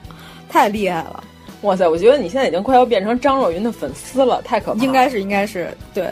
[0.49, 1.25] 太厉害了。
[1.65, 4.85] 哇塞，我觉得你现在已经快要变成张若昀的粉丝了，太可怕。
[4.85, 6.09] 应该是，应该是，对。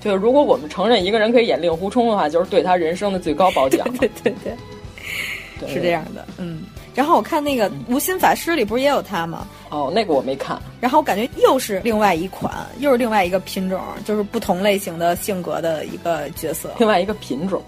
[0.00, 3.86] 就是如果我们承认一个人可以演令狐冲的话，就是对他人生的最高褒奖。
[3.98, 4.52] 对 对对，
[5.60, 6.26] 对是这样的。
[6.38, 9.46] 嗯，然后我看那个《无心法师》里不是也有他吗？
[9.70, 10.60] 哦，那个我没看。
[10.80, 16.74] 然后我感觉又是另外一款，又是另外一个品种，就是不同类型的性格的一个角色。
[16.78, 17.62] 另外一个品种，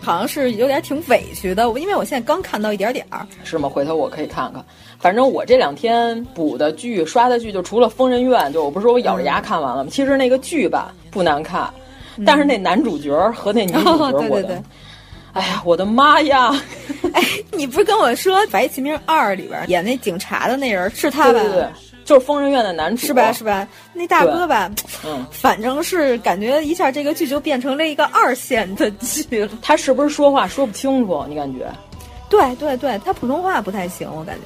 [0.00, 3.26] 好像是有点挺委屈的，因为我现在刚看到一点点儿。
[3.42, 3.68] 是吗？
[3.68, 4.64] 回头我可以看看。
[5.00, 9.90] 反正我这两天补的剧、刷的剧，就除了《疯人院》，就我不是说我咬着牙看完了吗？
[9.90, 11.72] 其实那个剧吧不难看，
[12.26, 14.62] 但是那男主角和那 女主角，我的，
[15.32, 16.52] 哎呀，我的妈呀！
[17.14, 21.32] 哎，你不是跟我说《白起名二》里边演那警察的那人是他吧？
[21.32, 21.68] 对对对，
[22.04, 23.32] 就是《疯人院》的男主，是吧？
[23.32, 23.66] 是吧？
[23.94, 24.70] 那大哥吧，
[25.04, 29.50] 嗯，反正是感觉一下这个剧就变成了一个二线的剧了。
[29.62, 31.24] 他是不是说话说不清楚？
[31.26, 31.66] 你感觉？
[32.28, 34.42] 对对对，他普通话不太行，我感觉。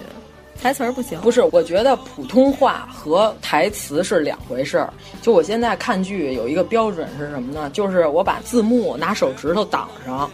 [0.61, 4.93] 台词儿不行，不是，我觉得普通话和台词是两回事儿。
[5.21, 7.69] 就我现在看剧有一个标准是什么呢？
[7.71, 10.31] 就是我把字幕拿手指头挡上，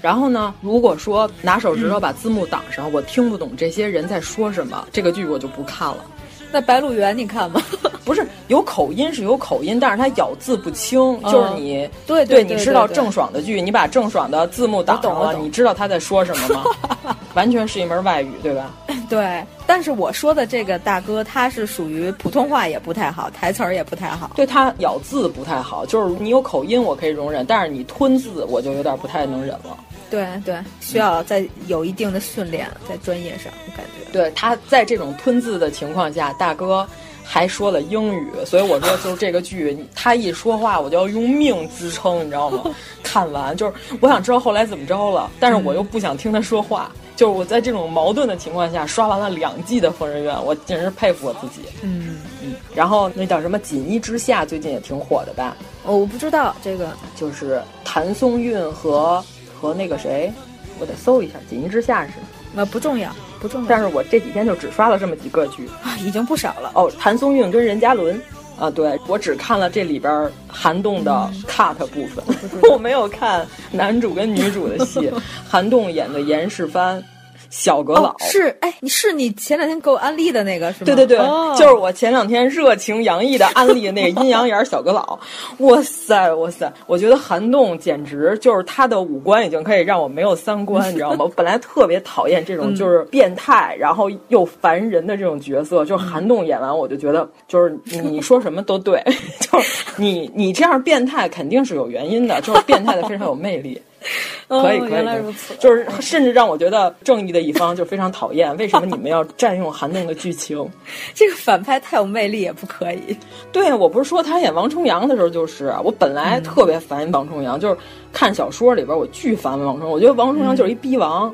[0.00, 6.04] 然后呢，如果说拿手指头把字幕挡上，我听不懂这些人在说什么，这个剧我就不看了。
[6.52, 7.60] 那《白鹿原》你看吗？
[8.04, 17.16] 不是有口音是有口音，但是他咬字不清，就是你对对，你知道郑爽的剧，你把郑爽的字幕打上了，你知道他在说什么吗？
[17.34, 18.70] 完全是一门外语，对吧？
[19.10, 29.76] 对，但是我说的这个大哥，他是属于普通话也不太好，台词儿也不太好，对他咬字不太好，就是你有口音我可以容忍，但是你吞字我就有点不太能忍了。
[30.10, 34.10] 对对，需要在有一定的训练，在专业上，我感觉。
[34.12, 36.86] 对，他在这种吞字的情况下，大哥
[37.24, 42.64] 还说了英语，所以我说就是这个剧，他一说话我就要用命支撑，你知道吗？
[43.02, 46.90] 看完就是我想知道后来怎么着了，但是我又不想听他说话。
[47.16, 51.66] 就是我在这种矛盾的情况下刷完了两季的《疯人院》，我简直佩服我自己。
[51.80, 52.54] 嗯嗯。
[52.74, 55.56] 然后那叫什么《锦衣之下》，最近也挺火的吧？
[55.86, 59.24] 哦，我不知道这个，就是谭松韵和
[59.66, 60.32] 和那个谁，
[60.78, 62.12] 我得搜一下《锦衣之下》是。
[62.54, 63.68] 那，不重要，不重要。
[63.68, 66.70] 但是我这几天就只刷了这么几个剧啊，已经不少了。
[66.74, 68.20] 哦，谭松韵跟任嘉伦。
[68.58, 72.24] 啊，对我只看了这里边韩栋的 cut 部分，
[72.72, 75.12] 我没有看男主跟女主的戏。
[75.46, 77.02] 韩栋演的严世蕃。
[77.50, 80.86] 小阁老是哎，你是你前两天给我安利的那个是吗？
[80.86, 81.18] 对对对，
[81.56, 85.18] 就是我前两天热情洋溢的安利那个阴阳眼小阁老。
[85.58, 91.18] 哇塞哇塞，我觉得韩栋简直就是他的五官已经可以让我没有三观，你知道吗？
[91.20, 99.02] 我本来特别讨厌这种就是变态然后又烦人的这种角色，就是韩栋演完我就觉得就是你说什么都对，
[99.40, 103.80] 就是你你这样变态肯定是有原因的，就是变态的非常有魅力。
[104.48, 105.54] 可以，可以，原来如此。
[105.56, 108.56] 就是甚至让我觉得正义的一方就非常讨厌。
[108.56, 110.68] 为什么你们要占用韩栋的剧情？
[111.14, 113.16] 这个反派太有魅力也不可以。
[113.52, 117.76] 对，我不是说他演王重阳的时候就是我本来特别烦王重阳，就是
[118.12, 119.90] 看小说里边我巨烦王重阳。
[119.90, 121.32] 我觉得王重阳就是一逼王，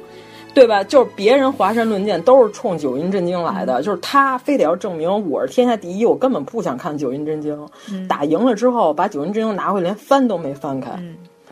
[0.55, 0.83] 对吧？
[0.85, 6.07] 就是别人华山论剑都是冲九阴真经来的，就是他非得要证明我是天下第一。
[6.07, 7.69] 我根本不想看九阴真经，
[8.09, 10.91] 打赢了之后把九阴真经拿回来连翻都没翻开。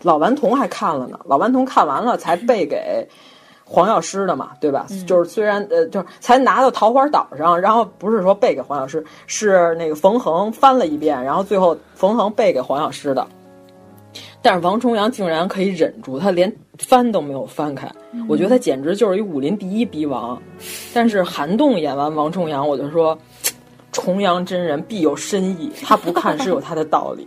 [0.02, 3.06] 老顽童还看了呢，老顽童看完了才背给
[3.64, 4.86] 黄药师的嘛，对吧？
[5.06, 13.26] 就是虽然呃，就是才拿到桃花岛上，然后不是说背给黄药师，是那个冯衡翻了一遍，然后最后冯衡背给黄药师的。
[14.42, 17.90] 但是王重阳竟然可以忍住，他连翻都没有翻开，
[18.28, 20.40] 我觉得他简直就是一武林第一逼王。
[20.94, 23.16] 但是韩栋演完王重阳，我就说。
[23.92, 27.26] 重阳真人必有深意，他不看是有他的道理。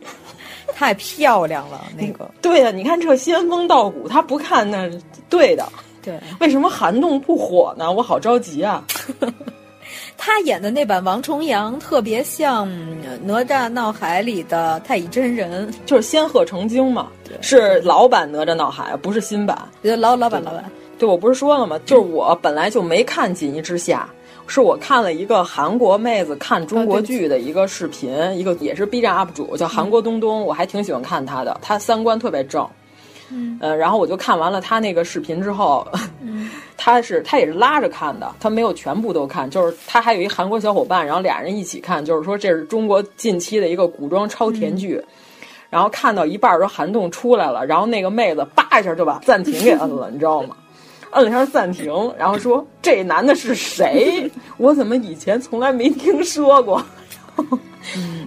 [0.75, 2.29] 太漂亮了，那个。
[2.41, 5.67] 对呀、你看这仙风道骨，他不看那是对的。
[6.01, 7.91] 对，为什么韩栋不火呢？
[7.91, 8.83] 我好着急啊！
[10.17, 12.67] 他演的那版王重阳特别像
[13.23, 17.07] 《哪吒闹海》里的太乙真人，就是仙鹤成精嘛，
[17.41, 19.57] 是老版哪吒闹海，不是新版。
[19.81, 20.63] 老老版老版。
[20.97, 21.79] 对，我不是说了吗？
[21.85, 24.09] 就是我本来就没看《锦衣之下》，
[24.47, 32.67] 是我看了一个韩国妹子看中国剧的一个视频，一个也是 B 站 UP 主叫韩国东东，我还挺喜欢看她的，她三观特别正。
[33.31, 35.87] 嗯，呃，然后我就看完了他那个视频之后，
[36.21, 45.01] 嗯、他是他也是拉着看的，他没有全部都看，就是他还有一韩国小伙伴，然后俩人一起看，就是说这是中国近期的一个古装超甜剧。
[45.01, 45.07] 嗯、
[45.71, 50.55] 然后看到一半儿时候，韩栋出来了，然后那个妹子叭一下就把暂停给摁了，你知道吗？
[51.13, 54.29] 摁了一下暂停，然后说：“这男的是谁？
[54.57, 56.83] 我怎么以前从来没听说过？”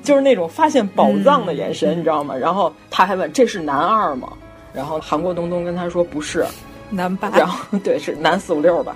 [0.03, 2.35] 就是那种发现宝藏的眼神，嗯、你知道吗？
[2.37, 4.33] 然后他还问：“这是男二吗？”
[4.75, 6.45] 然后韩国东东跟他说：“不是，
[6.91, 8.95] 男八。”然后对，是男四五六吧。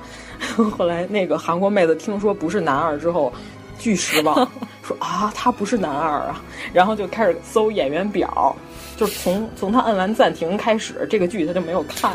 [0.77, 3.33] 后来那个韩国妹子听说不是男二之后，
[3.79, 4.37] 巨失望，
[4.83, 8.55] 说：“啊，他不是男二啊！”然后就开始搜演员表。
[9.01, 12.15] 就是从从他摁完暂停开始，这个剧他就没有看，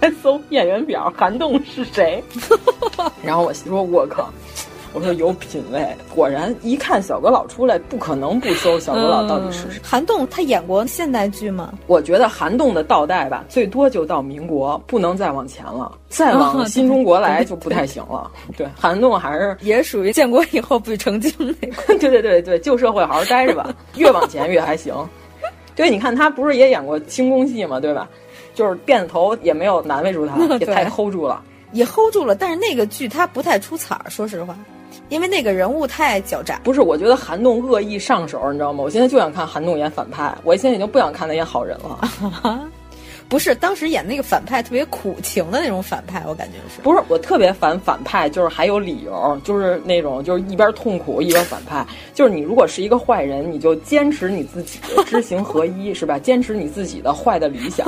[0.00, 2.20] 还 搜演员表，韩栋是谁？
[3.22, 4.28] 然后我说我靠，
[4.92, 9.78] 我说有品位，果然一看小阁老出来，不可能不搜小阁老到底是谁。
[9.78, 11.72] 嗯、韩栋他演过现代剧吗？
[11.86, 18.14] 我觉得韩栋的倒带吧，最多就到民国，不能再往前了，再往新中国来就不太行了。
[18.18, 21.94] 哦、对，韩栋还是也属于建国以后不成精那块。
[21.98, 24.92] 对对对对，旧社会好好待着吧，越往前越还行。
[25.80, 28.08] 对，你看他不是也演过轻功戏嘛，对吧？
[28.54, 32.34] 就是辫子头也没有难为住他， 也太 hold 住了，也 hold 住了。
[32.34, 34.56] 但是那个剧他不太出彩儿，说实话，
[35.08, 36.60] 因为那个人物太狡诈。
[36.64, 38.82] 不是，我觉得韩栋恶意上手，你知道吗？
[38.82, 42.60] 我现在就想看韩栋演反派，我现在已经不想看他演好人了。
[43.30, 46.82] 不是，当时演那个反派特别苦情的那种反派，我感觉是。
[46.82, 51.86] 不是，我特别烦反派，就是还有理由，就是那种就是一边痛苦一边反派。
[52.12, 56.18] 就是你如果是一个坏人，你就坚持你自己知行合一，是吧？
[56.18, 57.86] 坚持你自己的坏的理想，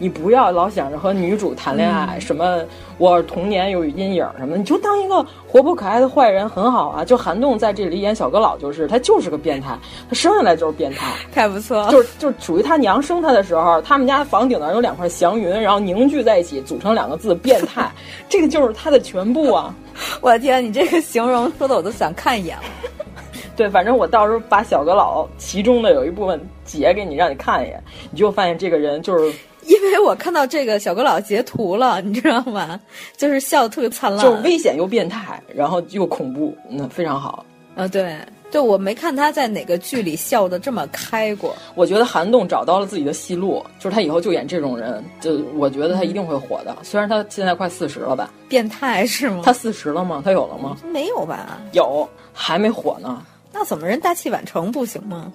[0.00, 2.64] 你不要老想着和女主谈恋爱，什么
[2.98, 7.04] 我童年有阴影什么的，你就当一个活泼可爱的坏人很好啊。
[7.04, 9.76] 就韩栋在这里演小阁老，就是他就是个变态，
[10.08, 11.90] 他生下来就是变态， 太不错。
[11.90, 17.90] 就是就是属于他娘生他的时候，他们家房顶上有两块祥云，然后凝聚在一起组成两个字“变态”，
[18.28, 19.74] 这个就是他的全部啊！
[20.20, 22.64] 我的天，你这个形容说的我都想看一眼了。
[23.56, 29.32] 对，反正我到时候把小阁老其中的有一部分截给你，让你看一眼，你就发现这个人就是。
[29.66, 32.80] 因为我看到这个小阁老截图了，你知道吗？
[33.16, 37.44] 就是笑得特别灿烂，就是危险又变态，然后又恐怖，那，非常好。
[37.74, 38.16] 啊，对。
[38.50, 41.56] 对，我没看他在哪个剧里笑得这么开过。
[41.74, 46.76] 我觉得韩栋找到了自己的戏路，就是他以后就演这种人，就我觉得他一定会火的。
[46.82, 48.30] 虽然他现在快四十了吧？
[48.50, 49.40] 变态是吗？
[49.42, 50.20] 他四十了吗？
[50.22, 50.76] 他有了吗？
[50.92, 51.62] 没有吧？
[51.72, 53.24] 有，还没火呢。
[53.50, 55.32] 那怎么人大器晚成不行吗？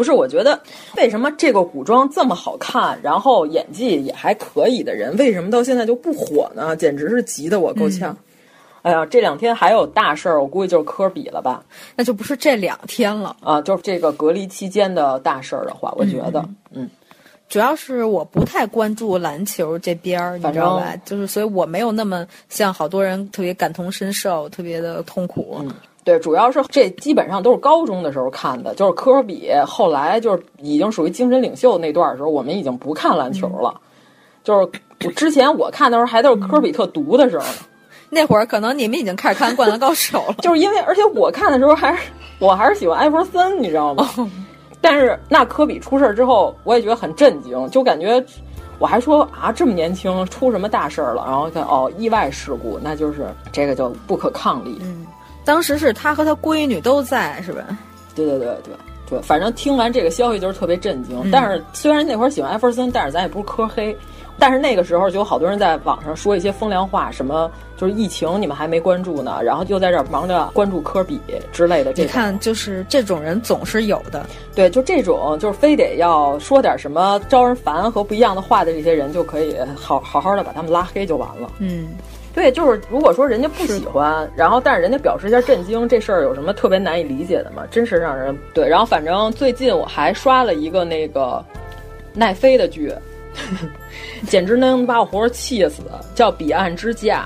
[0.00, 0.58] 不是，我觉得
[0.96, 6.74] 为什么这个古装这么好看，然后演技也还可以的人，为什么到现在就不火呢？
[6.74, 8.10] 简直是急得我够呛。
[8.12, 8.16] 嗯
[8.82, 11.62] 哎呀，这两天还有大事儿，我估计就是科比了吧？
[11.94, 16.90] 那就不是这两天了啊，就是这个隔离期间的大事儿的话，我觉得，嗯，嗯
[17.46, 20.96] 主要是我不太关注篮球这边儿，你知道吧？
[21.04, 25.58] 就是所以我没有那么像好多人特别感同身受，特别的痛苦。
[25.60, 25.70] 嗯，
[26.04, 33.74] 对，主要是这基本上都是高中的时候看的，就是科比后来就是已经属于精神领袖那段的时候，我们已经不看篮球了。
[33.74, 33.80] 嗯、
[34.42, 34.68] 就是
[35.06, 37.52] 我之前我看的时候，还都是科比特毒的时候呢。
[38.12, 42.02] 那会儿可能你们已经开始看《灌篮高手》了， 就是因为，而且我看的时候还是
[42.40, 44.10] 我还是喜欢艾弗森，你知道吗？
[44.16, 44.28] 哦、
[44.80, 48.20] 但是那科比出事之后，我也觉得很震惊，就感觉
[48.80, 51.22] 我还说啊，这么年轻出什么大事儿了？
[51.24, 54.78] 然后看哦，意外事故，那就是这个就不可抗力。
[54.80, 55.06] 嗯，
[55.44, 57.62] 当时是他和他闺女都在，是吧？
[58.14, 58.74] 对对对对
[59.08, 61.18] 对，反正听完这个消息就是特别震惊。
[61.24, 63.96] 嗯、但是虽然那会儿喜欢艾弗森，但是咱也不是科黑。
[64.38, 71.20] 但是那个时候就有好多人在网上说一些风凉话，什么就是疫情你们还没关注呢，然后又在这儿忙着关注科比
[71.52, 71.92] 之类的。
[71.94, 74.24] 你看，就是这种人总是有的。
[74.54, 81.50] 对，就这种就是非得要说点什么招人烦和不一样的话的这些人，就可以好好好的把他们拉黑就完了。
[81.58, 81.88] 嗯，
[82.34, 87.64] 对，就是如果说人家不喜欢，然后但是人家表示一下震惊，这事儿有什么特别难以理解的吗？
[87.70, 88.68] 真是让人对。
[88.68, 91.44] 然后反正最近我还刷了一个那个
[92.14, 92.92] 奈飞的剧。
[94.26, 95.82] 简直能把我活活气死！
[96.16, 97.22] 叫《彼岸之嫁》，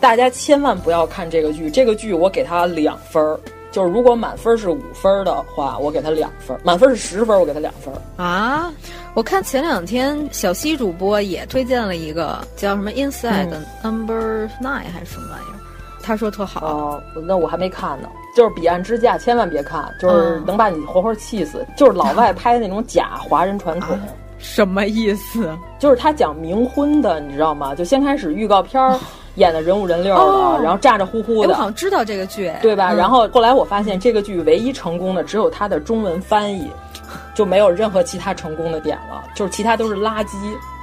[0.00, 1.70] 大家千万不要看这个剧。
[1.70, 3.38] 这个剧我给它两分儿，
[3.78, 7.94] 就是如果满分是五分的话，我给他两分；满分是十分，我给他两分。
[8.16, 8.72] 啊，
[9.14, 15.54] 我看前两天小西主播也推荐了一个叫什么 Inside、嗯、Number Nine 还是什么玩意儿，
[16.02, 16.66] 他说特好。
[16.66, 18.08] 哦，那我还没看呢。
[18.34, 21.58] 就是彼岸之嫁，千万别看，就是能把你活活气死。
[21.68, 23.94] 嗯、就是老外拍的那种假华人传统。
[23.94, 24.08] 啊
[24.40, 25.56] 什么意思？
[25.78, 27.76] 就是他讲冥婚的，你知道吗？
[27.76, 28.98] 就先开始预告片儿。
[29.38, 31.48] 演的人五人六的，哦、然后咋咋呼呼的。
[31.48, 32.92] 我好像知道这个剧，对吧？
[32.92, 36.70] 嗯、然后后来我发现这个剧唯一成功的只有它的中文翻译，
[37.34, 40.36] 就没有任何其他成功的点了，就是其他都是垃圾。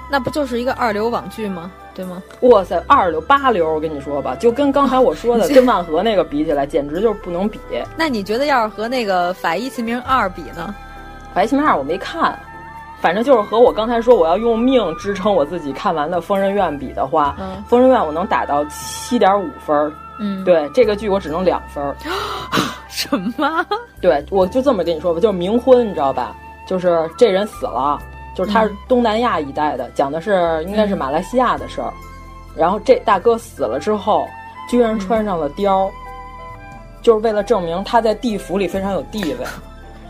[0.09, 1.71] 那不就是一个二流网剧吗？
[1.95, 2.21] 对吗？
[2.41, 7.59] 哇塞，二流八流，我跟你说吧，就跟刚才我说的 跟万和那个比起来，简直就是不能比。
[7.97, 10.75] 那你觉得要是和那个《法医秦明二》比呢？
[11.33, 12.37] 《法医秦明二》我没看。
[13.05, 19.93] 反正就是和我刚才说我要用命支撑我自己看完的《疯人院》比的话，嗯《疯人院》我能打到七点五分。
[20.17, 21.95] 嗯，对，这个剧我只能两分。
[22.87, 23.63] 什么？
[24.01, 26.35] 对，我就这么跟你说吧，就是冥婚，你知道吧？
[26.67, 27.99] 就是这人死了，
[28.35, 31.93] 就是他是东南亚一带的，嗯、讲的是应该是马来西亚的事儿。
[32.55, 34.27] 然后这大哥死了之后，
[34.67, 35.93] 居然穿上了貂，嗯、
[37.03, 39.45] 就是为了证明他在地府里非常有地位。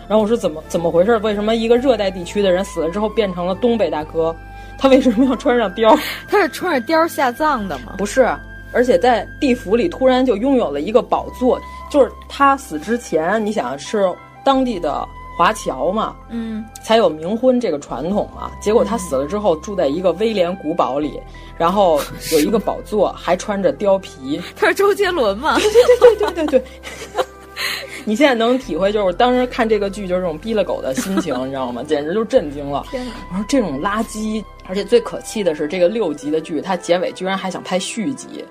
[0.07, 1.17] 然后我说怎么怎么回事？
[1.17, 4.35] 为什么一个热带地区的人死了之后变成了东北大哥？
[4.77, 5.97] 他为什么要穿上貂？
[6.27, 7.95] 他是穿着貂下葬的吗？
[7.97, 8.27] 不是，
[8.73, 14.03] 而且在地府里突然就拥有了一个宝座，就是他死之前，你想是
[14.43, 18.51] 当地的华侨嘛，嗯，才有冥婚这个传统嘛。
[18.61, 21.19] 结果他死了之后，住在一个威廉古堡里，
[21.57, 21.99] 然后
[22.33, 24.41] 有一个宝座， 还穿着貂皮。
[24.57, 25.57] 他是周杰伦吗？
[25.57, 27.24] 对对对对对对。
[28.05, 31.83] 你现在能体会，就是当时看这个剧就是这种逼了狗的心情， 你知道吗？
[31.83, 32.85] 简直就震惊了。
[33.31, 38.43] 我说这种垃圾，而且最可气的是，这个六集的剧，它结尾居然还想拍续集。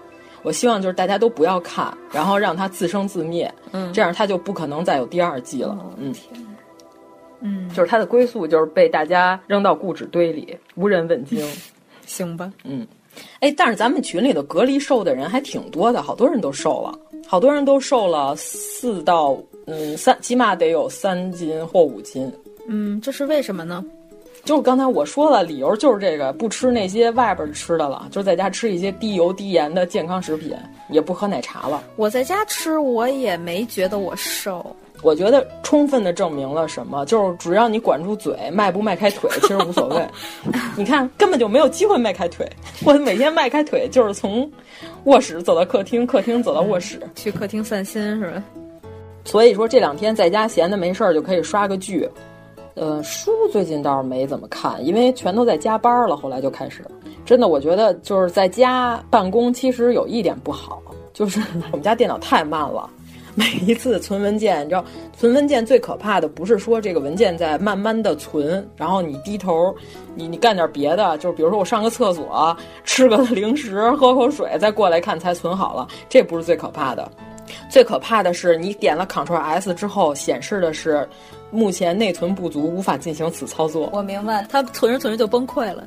[0.42, 5.78] 我希望就是大家都不要看，然后让它自生自灭，嗯，这样它就不可能再有第二季了。
[5.96, 6.14] 嗯，
[7.40, 11.42] 嗯，就是它的归宿就是被大家扔到固纸堆里，无人问津。
[12.04, 12.86] 行吧，嗯。
[13.40, 22.30] 哎，但是咱们群里的隔离瘦的人还挺多的，好多人都瘦了，好多人都瘦了四到嗯三，起码得有三斤或五斤。
[22.68, 23.84] 嗯，这是为什么呢？
[24.44, 30.54] 就是刚才我说了，理由就是这个，不吃那些外边吃的了，就在家吃一些低油低盐的健康食品，
[30.90, 31.82] 也不喝奶茶了。
[31.96, 34.76] 我在家吃，我也没觉得我瘦。
[35.02, 37.04] 我觉得充分的证明了什么？
[37.04, 40.06] 就是只要你管住嘴，迈不迈开腿， 其实无所谓。
[40.76, 42.48] 你看，根本就没有机会迈开腿。
[42.86, 44.50] 我每天迈开腿就是从
[45.04, 48.42] 卧室走到客厅，客厅走到卧室，去客厅散心是吧？
[49.24, 52.08] 所以说这两天在家闲的没事儿就可以刷个剧。
[52.74, 56.16] 呃，书最近倒是没怎么看，因为全都在加班了。
[56.16, 56.84] 后来就开始，
[57.24, 60.82] 真的，我觉得就是在家办公，其实有一点不好，
[61.12, 61.40] 就是
[61.70, 62.90] 我们家电脑太慢了。
[63.36, 64.84] 每一次存文件，你知道，
[65.18, 69.74] 存文件最可怕的不是说这个文件在慢慢的存，然后你低头，
[70.14, 77.10] 你你干点别的，就是比如说我上个厕所，吃个零食，喝口水，再过来看才存好了，这不是最可怕的。
[77.68, 81.06] 最可怕的是你点了 Ctrl S 之后，显示的是
[81.50, 83.90] 目前内存不足，无法进行此操作。
[83.92, 85.86] 我明白，它存着存着就崩溃了。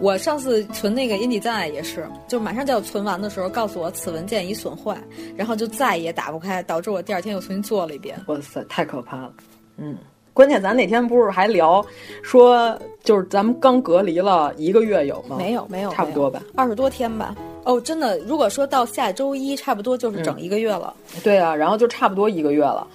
[0.00, 4.96] 我上次存那个 InDesign 也是，就马上就要存完的时候，告诉我此文件已损坏，
[5.36, 8.16] 然后就再也打不开，导致我第二天又重新做了一遍。
[8.28, 9.32] 哇塞，太可怕了！
[9.76, 9.96] 嗯，
[10.32, 11.84] 关键咱那天不是还聊
[12.22, 15.36] 说，就是咱们刚隔离了一个月有吗？
[15.36, 17.34] 没有，没有，差不多吧，二十多天吧。
[17.64, 20.94] 哦，真的，如果说到下周一，差不多就是整一个月了。
[21.16, 22.86] 嗯、对啊，然后就差不多一个月了。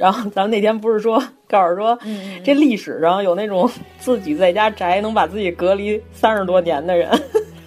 [0.00, 7.10] 然后咱们那天不是说告诉说，嗯、这历史上有那种自己在家宅能把自己隔离三十多年的人，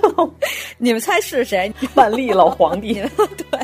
[0.80, 1.72] 你们猜是谁？
[1.94, 2.96] 万历老皇帝。
[3.52, 3.60] 对。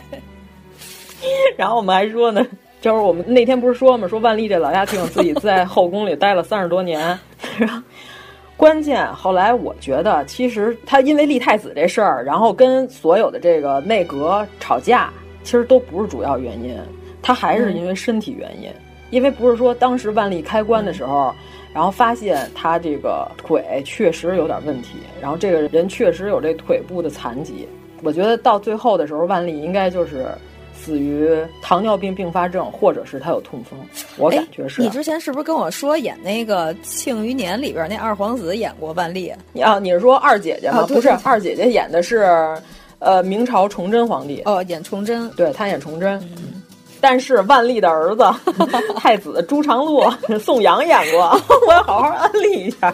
[1.58, 2.46] 然后我们还说呢，
[2.80, 7.18] 就是我们那天不是说嘛，说万历这老丫头自己在后宫里待了三十多年，
[7.58, 7.82] 然后。
[8.56, 15.10] 关键后来我觉得，其实他因为立太子这事儿，然后跟所有的这个内阁吵架，
[15.44, 16.78] 其实都不是主要原因，
[17.22, 18.70] 他还是因为身体原因。
[18.70, 21.36] 嗯、因为不是说当时万历开棺的时候，嗯、
[21.74, 27.68] 然后发现他这个腿确实有点问题，然后这个人确实有这腿部的残疾。
[28.04, 30.28] 我觉得到最后的时候，万历应该就是。
[30.82, 31.30] 死于
[31.62, 33.78] 糖尿病并发症，或者是他有痛风，
[34.18, 34.82] 我感觉是。
[34.82, 39.34] 你之前是不是跟我说演那个《庆余年》里边那二皇子演过万历？
[39.52, 40.80] 你啊，你是说二姐姐吗？
[40.80, 42.26] 啊、不是，二姐姐演的是，
[43.00, 44.42] 呃，明朝崇祯皇帝。
[44.46, 46.18] 哦，演崇祯，对他演崇祯。
[46.38, 46.49] 嗯、
[47.02, 48.24] 但是万历的儿子
[48.96, 51.38] 太子朱常洛、 宋阳演过，
[51.68, 52.94] 我要好好安利一下。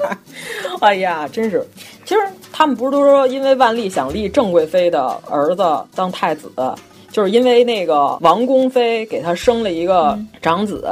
[0.82, 1.66] 哎呀，真是，
[2.06, 5.64] 其实他们不是都说，因为万历想立郑贵妃的儿子
[5.96, 6.50] 当太子。
[7.12, 10.86] 就是因为那个王宫妃给他生了一个长子，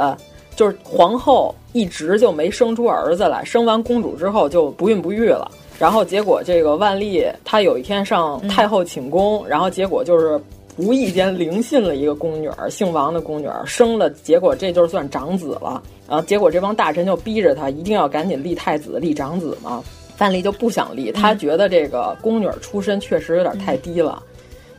[0.56, 5.50] 就是皇后一直就没生出儿子来，生完公主之后就不孕不育了。
[5.78, 10.40] 然后结果这个万历他有一天上太后寝宫，然后结果就是
[10.76, 15.82] 无意间灵信了一个宫女儿，姓王的宫女儿生了，结果这就算长子了。
[16.08, 19.82] 然后结果这帮大臣就逼着他一定要赶紧立太子、立长子嘛。
[20.16, 24.22] 范蠡就不想立，他觉得这个宫女出身确实有点太低了，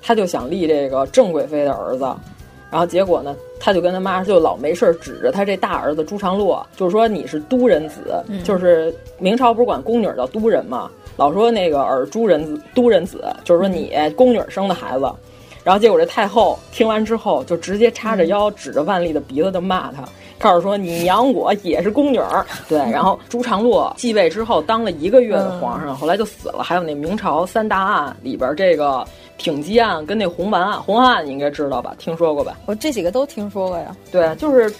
[0.02, 2.06] 他就想立这个郑贵妃的儿子。
[2.72, 15.06] 然后结果呢，他就跟他妈就老没事儿指着他这大儿子朱常洛，就是说你是都人子，就是明朝不是管宫女叫都人嘛，老说那个尔朱人子都人子，就是说你宫女生的孩子。
[15.66, 20.04] 然后结果这太后听完之后，就直接叉着腰指着万历的鼻子就骂他。
[20.38, 26.62] 告诉说你娘我也是宫女儿，对，然后朱常洛继位之后当了一个月的皇上，后来就死了。
[26.62, 29.04] 还有那明朝三大案里边这个
[29.40, 31.96] 挺击案跟那红丸案，红丸案你应该知道吧？
[31.98, 32.56] 听说过吧？
[32.68, 33.96] 我这几个都听说过呀。
[34.12, 34.72] 对，就是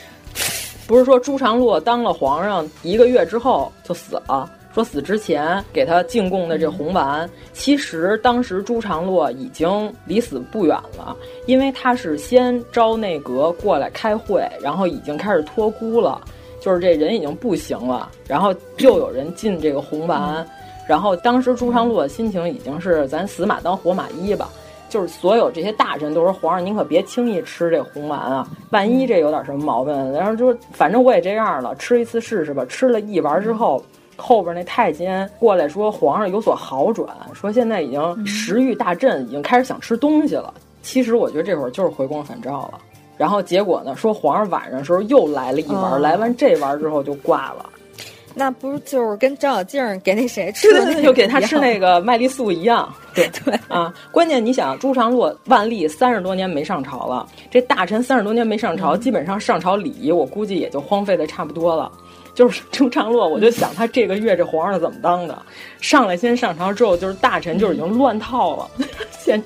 [0.86, 4.52] 不是说朱常洛当了皇上一个月之后就死了？
[4.76, 11.16] 说死之前给他进贡的这红丸，其实当时朱常洛已经离死不远了，
[11.46, 16.20] 因为他是先招内阁过来开会，然后已经开始托孤了，
[16.60, 20.46] 就是这人已经不行了，然后又有人进这个红丸，
[20.86, 24.50] 然后当时朱常洛的心情已经是咱死马当活马医吧，
[24.90, 33.82] 就是所有这些大臣都说皇上您可别轻易吃这红丸啊，万一这有点什么毛病，然后就反正我也这样了，吃一次试试吧，吃了一丸之后。
[34.18, 40.54] 后边那太监过来说，皇上有所好转，说现在已经食欲大振，已经开始想吃东西了。
[40.82, 42.80] 其实我觉得这会儿就是回光返照了。
[43.18, 47.66] 然后结果呢，说皇上晚上时候又来了一丸，来完这丸之后就挂了。
[48.38, 52.94] 那不是就是跟张小静给那谁吃的， 就给他吃那个麦丽素一样。
[53.16, 61.90] 对对啊，关键你想，朱常洛、万历三十多年没上朝了，这大臣三十多年没上朝，基本上上朝礼仪，我估计也就荒废的差不多了。
[62.36, 65.42] 就是朱常洛，我就想他这个月这皇上怎么当的？
[65.80, 68.86] 上来先上朝之后，就是大臣就已经乱套了。
[69.18, 69.42] 现，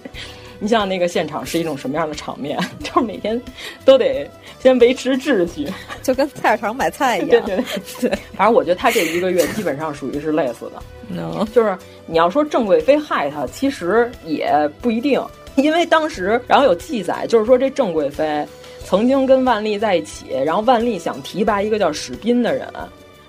[0.60, 2.60] 你像那个现场是一种什么样的场面？
[2.84, 3.40] 就是每天
[3.86, 4.30] 都得
[4.60, 5.68] 先维持秩序，
[6.02, 7.30] 就跟菜市场买菜一样。
[7.30, 7.64] 对对
[8.02, 10.82] 对， 反正我觉得他这一个月基本上属于是累死的。
[11.08, 11.78] 能， 就是
[12.08, 15.24] 你要说郑贵妃害他，其实也不一定，
[15.56, 18.48] 因为当时然后有记载，就是说这郑贵妃。
[18.90, 22.68] 曾经跟万历在一起，然后万历想提拔一个叫史斌的人，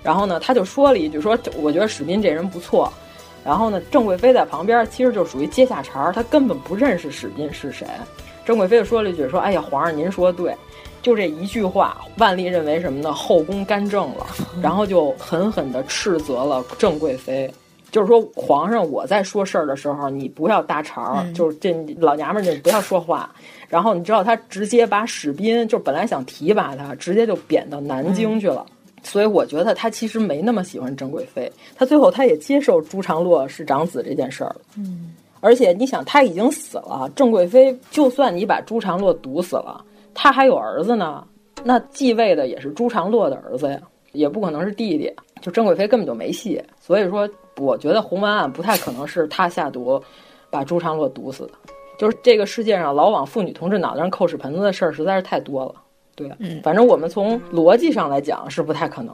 [0.01, 2.91] 然后呢，他就说了一句说，我觉得史斌这人不错。
[3.45, 7.85] 然后呢，郑贵妃在旁边其实就属于接下茬儿，她根本不认识史斌是谁。
[8.43, 10.55] 郑贵妃就说了一句说，哎呀，皇上您说的对，
[11.03, 13.13] 就这一句话，万历认为什么呢？
[13.13, 14.25] 后宫干政了，
[14.63, 17.53] 然后就狠狠地斥责了郑贵妃。
[17.91, 23.29] 就是说，皇上，我在说事儿的时候，你不要搭茬儿，就是这老娘们儿，你不要说话。
[23.71, 28.65] 然后你知道，他直接把史斌，就本来想提拔他，直接就贬到南京去了。
[29.01, 31.51] 所以我觉得他其实没那么喜欢郑贵妃。
[31.75, 34.61] 他最后他也接受朱常洛是长子这件事儿了。
[34.77, 41.25] 嗯，而且你想，他已经死了，郑贵妃就算你把朱常洛毒死了，他还有儿子呢，
[41.63, 43.79] 那继位的也是朱常洛的儿子呀，
[44.11, 45.11] 也不可能是弟弟。
[45.41, 46.61] 就郑贵妃根本就没戏。
[46.79, 47.27] 所以说。
[47.57, 50.01] 我觉得红丸案不太可能是他下毒，
[50.49, 51.51] 把朱常洛毒死的。
[52.01, 55.75] 就是这个世界上老往妇女同志脑袋上扣屎盆子的事儿实在是太多了。
[56.15, 59.13] 对，嗯，反正我们从逻辑上来讲是不太可能。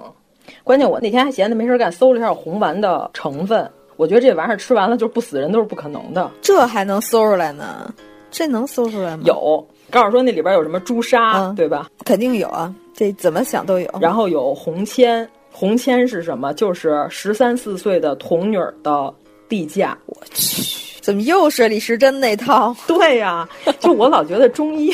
[0.64, 6.32] 关键我那天还闲着没事干，搜了一下红丸的成分，我觉得这玩意儿吃完了就是不死人都是不可能的。
[6.42, 7.94] 这还能搜出来呢？
[8.32, 9.24] 这能搜出来吗？
[9.26, 11.90] 有，告诉说那里边有什么朱砂，对吧？
[12.06, 13.90] 肯定有啊，这怎么想都有。
[14.00, 15.30] 然后有红铅。
[15.52, 16.54] 红铅是什么？
[16.54, 19.14] 就是十三四岁的童女的
[19.50, 19.98] 地价。
[20.06, 20.77] 我去，
[21.08, 22.76] 怎么又是李时珍那套？
[22.86, 23.48] 对呀，
[23.80, 24.94] 就我老觉得中医，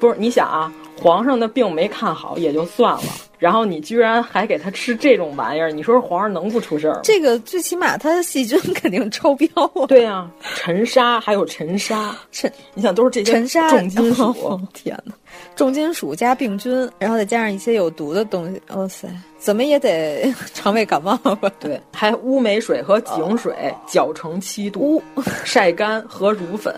[0.00, 3.02] 不是你想啊，皇上的病没看好也就算了。
[3.38, 7.00] 然后你居然还给他吃这种玩意儿，你说皇上能不出事儿吗？
[7.04, 9.86] 这个最起码他的细菌肯定超标啊！
[9.86, 15.14] 对呀，尘沙还有尘沙，尘，你想都是这些尘沙重金属， 天哪，
[15.54, 19.08] 重金属加病菌，然后再加上一些有毒的东西，哇塞，
[19.38, 21.50] 怎么也得肠胃感冒吧？
[21.60, 23.54] 对，还乌梅水和井水
[23.86, 25.02] 搅成七度，
[25.44, 26.74] 晒干和乳粉。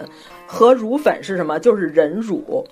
[0.50, 1.58] 和乳粉是什么？
[1.60, 2.66] 就是人乳，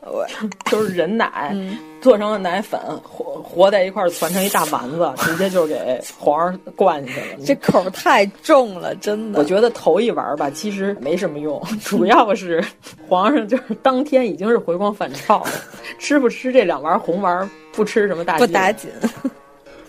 [0.71, 1.55] 就是人奶
[2.01, 7.27] 做成了奶粉，和和在一块儿攒成一大丸子， 直接就给皇上灌进去了。
[7.45, 9.39] 这口太重了，真的。
[9.39, 12.65] 我觉得头一丸吧，其实没什么用， 主要是
[13.07, 15.51] 皇上就是当天已经是回光返照了，
[15.99, 18.91] 吃不吃这两丸红丸，不吃什么大不打紧。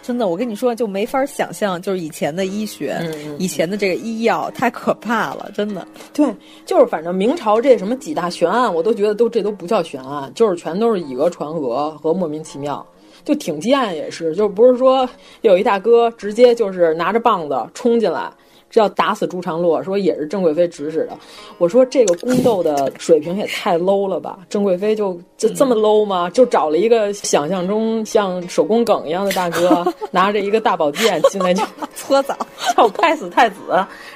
[0.08, 5.86] 真的，我跟你说，就没法想象，就是以前的医学，嗯、以前的这个医药太可怕了，真的。
[6.14, 6.34] 对，
[6.66, 12.86] 就是反正明朝这什么几大悬案，我都觉得都这都不叫悬案，就是全都是以讹传讹和莫名其妙。
[13.26, 15.06] 就挺击案也是，就不是说
[15.42, 18.32] 有一大哥直接就是拿着棒子冲进来。
[18.70, 21.18] 这要打死朱常洛，说也是郑贵妃指使的。
[21.58, 24.40] 我说这个宫斗的水平也太 low 了吧？
[24.50, 26.30] 郑贵妃就就这么 low 吗？
[26.30, 31.64] 就找了一个想象中像手工梗一样的大哥，拿着一个大宝剑进来就
[31.96, 32.38] 搓澡，
[32.76, 33.56] 叫拍死太子，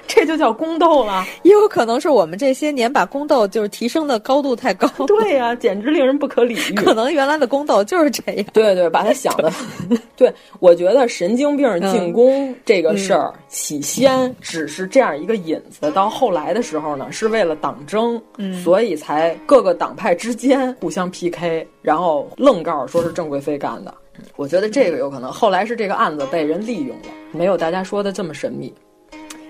[0.07, 1.25] 这就叫宫斗了。
[1.43, 4.87] 也有可能是我们这些年把宫斗就是提升的高度太高。
[5.07, 6.73] 对呀、啊，简直令人不可理喻。
[6.75, 8.45] 可能原来的宫斗就是这样。
[8.53, 9.51] 对对，把他想的。
[10.15, 14.35] 对，我觉得神经病进宫这个事儿、嗯、起先。
[14.41, 23.93] 只是这样一个引子，到后来的时候呢，是为了党争，嗯，所以才各个党派之间互相 PK，然后愣告说是郑贵妃干的。
[24.35, 28.73] 我觉得这个有可能，后来是这个案子被人利用了，没有大家说的这么神秘。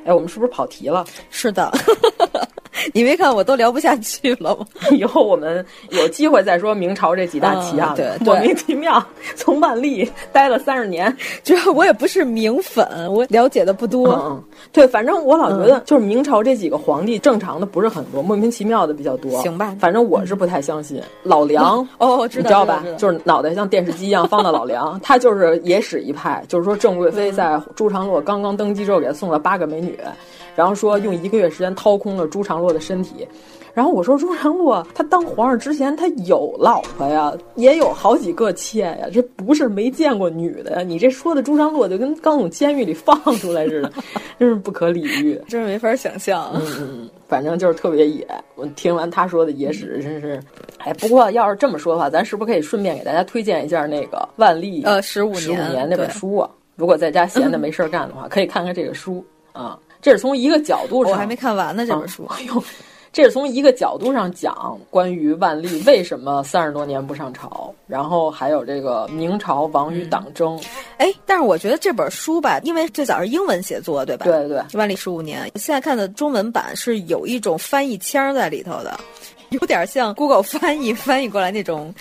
[0.06, 1.06] 哎，我们是不是跑题了？
[1.30, 1.72] 是的。
[2.94, 4.66] 你没看我都聊不下去了吗？
[4.92, 7.96] 以后我们有机会再说明朝这几大奇案、嗯。
[7.96, 9.04] 对，莫名其妙
[9.36, 14.10] 从万历待了三十年， 主要我也不是明粉，我了解的不多。
[14.10, 19.32] 嗯，对，反正我老觉得就是明朝这几个皇帝正常的不是很多，莫名其妙的比较多。
[19.42, 21.02] 行吧，反正我是不太相信。
[21.24, 22.84] 老梁哦，知道你知道吧？
[22.98, 29.98] 就是脑袋像电视机一样放到老梁，他就是野史一派，就是说郑贵妃在朱常洛刚刚登基之后给他送了八个美女。
[30.56, 33.28] 然后说用一个月时间掏空了朱常洛的身体，
[33.74, 40.82] 然后我说朱常洛他当皇上之前他有老婆呀，也有好几个妾呀，这不是没见过女的呀。
[40.82, 43.92] 你这说的朱常洛就跟刚从监狱里放出来似的，
[44.38, 46.52] 真是不可理喻，真是没法想象。
[46.54, 48.28] 嗯嗯，反正就是特别野。
[48.56, 50.40] 我听完他说的野史，真是，
[50.80, 56.50] 哎，不过要是这么说的话，咱是不是可以顺便给大家推荐一下那个万历呃十五十五年那本书啊？
[56.76, 59.24] 如果在家闲的没事儿干的话，可以看看这个书
[59.54, 59.80] 啊。
[60.02, 61.86] 这是从一个角度上，我还没看完呢。
[61.86, 62.64] 这本书，哎呦，
[63.14, 70.58] 这是从一个角度上讲关于万历为什么三十多年不上朝，然后还有这个明朝亡于党争。
[70.98, 74.26] 哎、嗯，但是我觉得这本书吧，因为最早是英文写作，对吧？
[74.26, 79.00] 对对，万历十五年，现在看的中文版是有一种翻译腔在里头的，
[79.50, 81.94] 有点像 Google 翻译翻译过来那种。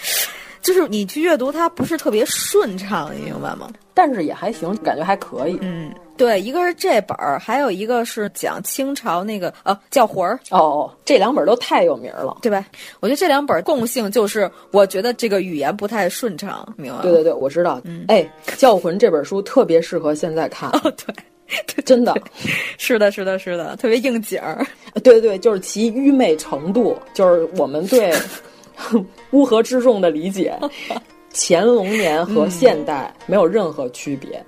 [0.62, 3.70] 就是你去阅读它不是特别顺畅，你明白吗？
[3.94, 5.56] 但是也还行，感觉还可以。
[5.62, 5.90] 嗯，
[6.20, 10.38] 对，一个是这本儿，还有一个是讲清朝那个呃叫魂儿。
[10.50, 12.66] 哦，这两本都太有名了，对吧？
[13.00, 17.02] 我觉得这两本共性就是，我觉得这个语言不太顺畅，明白吗？
[17.02, 17.80] 对对对，我知道。
[17.84, 18.22] 嗯，哎，
[18.56, 20.68] 《教魂》这本书特别适合现在看。
[20.70, 21.14] 哦，对。
[21.84, 22.14] 真的，
[22.78, 24.64] 是的，是的，是的，特别应景儿。
[25.02, 28.14] 对 对对，就是其愚昧程度，就是我们对
[29.32, 30.56] 乌合之众的理解，
[31.34, 34.44] 乾隆年和现代没有任何区别，嗯、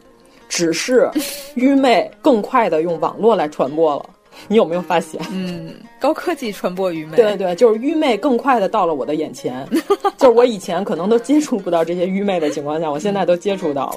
[0.52, 1.10] 只是
[1.54, 4.04] 愚昧更快的用网络来传播了。
[4.48, 5.18] 你有没有发现？
[5.32, 7.16] 嗯，高科技传播愚昧。
[7.16, 9.66] 对对对，就是愚昧更快的到了我的眼前，
[10.18, 13.86] 就是我以前可能都接触不到这些愚昧的情况下，我现在都接触到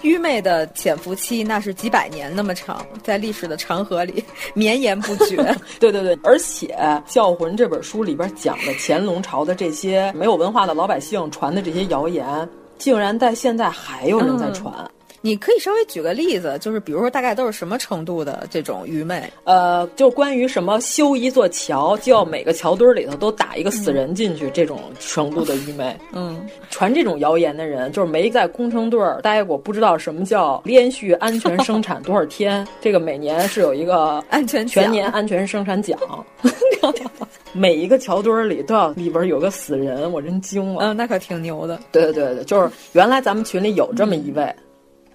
[0.00, 4.24] 愚昧的潜伏期那是几百年那么长，在历史的长河里
[4.54, 5.36] 绵延不绝。
[5.78, 6.74] 对对对，而且
[7.06, 12.48] 《教魂》这本书里边讲的乾隆朝的这些没有文化的老百姓传的这些谣言，
[12.78, 14.72] 竟然在现在还有人在传。
[14.78, 14.88] 嗯
[15.22, 19.30] 你可以稍微举个例子，就是比如说大概都是什么程度的这种愚昧？
[19.44, 25.94] 呃，就关于什么修一座桥，就要每个桥墩里头都打一个死人进去，嗯、这种程度的愚昧。
[26.12, 32.66] 嗯，传这种谣言的人，就是没在工程队待过，不知道什么叫连续安全生产多少天。
[32.80, 35.98] 这个每年是有一个安全全年安全生产奖。
[37.52, 40.82] 每一个桥墩里都要里边有个死人，我真惊了。
[40.82, 41.78] 嗯，那可挺牛的。
[41.92, 44.42] 对对对对，就是原来咱们群里有这么一位。
[44.44, 44.56] 嗯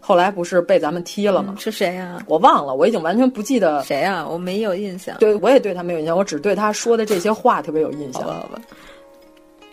[0.06, 1.56] 后来不是被咱们踢了吗？
[1.58, 2.24] 是谁呀、啊？
[2.28, 5.18] 我忘了，我已经完全不记得谁呀、啊，我没有印象。
[5.18, 8.22] 对，我也对他没有印象，我只对他说的这些话特别有印象。
[8.22, 8.62] 好吧，好吧。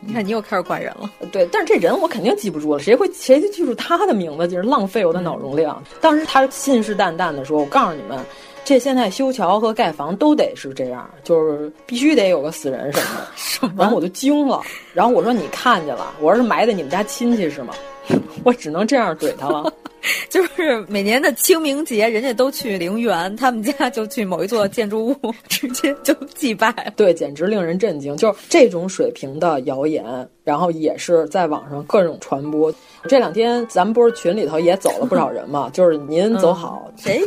[0.01, 1.11] 你看，你又开始怪人了。
[1.31, 4.49] 对，但是这人我肯定记不住了，谁会谁就记住他的名字？
[4.49, 5.81] 就是浪费我的脑容量。
[5.93, 8.19] 嗯、当时他信誓旦旦的说：“我告诉你们，
[8.65, 13.27] 这现在修桥和盖房都得是这样，就是必须得有个死人什么的。
[13.37, 13.75] ”什么？
[13.77, 14.61] 然后我就惊了。
[14.95, 16.13] 然后我说：“你看见了？
[16.21, 17.75] 我说是埋在你们家亲戚是吗？”
[18.45, 19.73] 我只能这样怼他了。
[20.29, 25.17] 就是每年的清明节，人家都去陵园，他们家就去某一座建筑物，
[25.49, 26.73] 直接就祭拜。
[26.97, 28.17] 对，简直令人震惊。
[28.17, 30.05] 就是这种水平的谣言，
[30.43, 32.73] 然后也是在网上各种传播。
[33.05, 35.71] 这两天咱们不是群里头也走了不少人嘛？
[35.73, 37.23] 就是您走好，嗯、谁？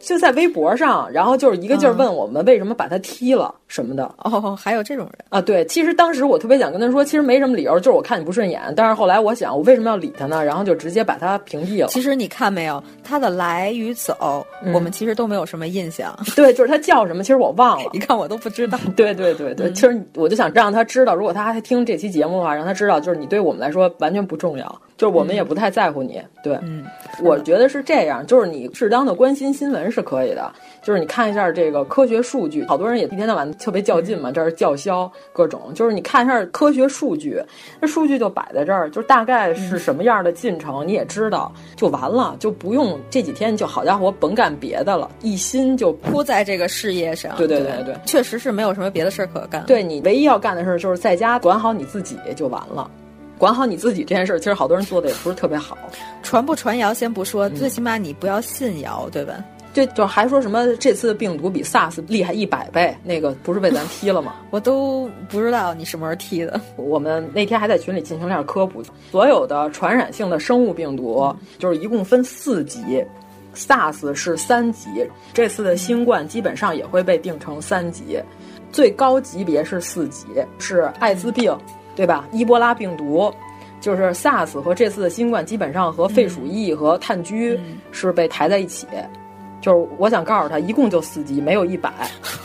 [0.00, 4.12] 就在微博上，然后就是一个劲儿问我们为什么把他踢了什么的。
[4.18, 5.40] 哦，还有这种人啊？
[5.40, 8.60] 对，其实当时我特别想跟他说，其实没什么理由，就是我看你不顺眼。
[8.74, 10.44] 但是后来我想，我为什么要理他呢？
[10.44, 11.88] 然后就直接把他屏蔽了。
[11.88, 16.18] 其实你看没有，他的来与走，嗯、我们其实都没有什么印象。
[16.34, 17.90] 对，就是他叫什么，其实我忘了。
[17.92, 18.78] 你看我都不知道。
[18.96, 24.80] 对对对对，嗯、其实我就想让他知道，如果他还听这期节目的话，让他知道，就是你对我们来说完全不重要。
[24.96, 26.84] 就是我们也不太在乎你，对，嗯，
[27.22, 37.42] 我觉得是这样，就是你适当的关心新闻是可以的，就是你看一下这个科学数据，好多人也一天到晚特别较劲嘛，这是叫嚣各种，就是你看一下科学数据，
[37.80, 52.90] 那数据就摆在这儿，就大概是什么样的进程你也知道，就完了，就不用这几天就好家伙甭干别的了，一心就扑在这个事业上，对对对对，确实是没有什么别的事儿可干，对你唯一要干的事儿就是在家管好你自己就完了。
[53.38, 55.78] 管好你自己这件事儿，其实好多人做的也不是特别好。
[56.22, 59.32] 传不传谣先不说，嗯、最起码你不要信谣，对吧？
[59.72, 64.34] 这就还说什么这次病毒比 SARS 厉害一百倍，那个不是被咱踢了吗？
[64.50, 66.60] 我都不知道你什么时候踢的。
[66.76, 73.04] 我们那天还在群里进行了点科普，所有的传染性的生物病毒、嗯、就是一共分四级
[73.54, 74.88] ，SARS 是三级，
[75.32, 78.20] 这次的新冠基本上也会被定成三级，
[78.72, 80.26] 最高级别是四级，
[80.58, 81.56] 是艾滋病。
[81.96, 82.26] 对吧？
[82.32, 83.30] 伊波拉病毒，
[83.78, 87.58] 就是 SARS 和这次的新冠，基本上和肺鼠疫和炭疽
[87.92, 88.86] 是被抬在一起。
[89.60, 91.92] 嗯、就是我想告诉他，一共就四级，没有一百。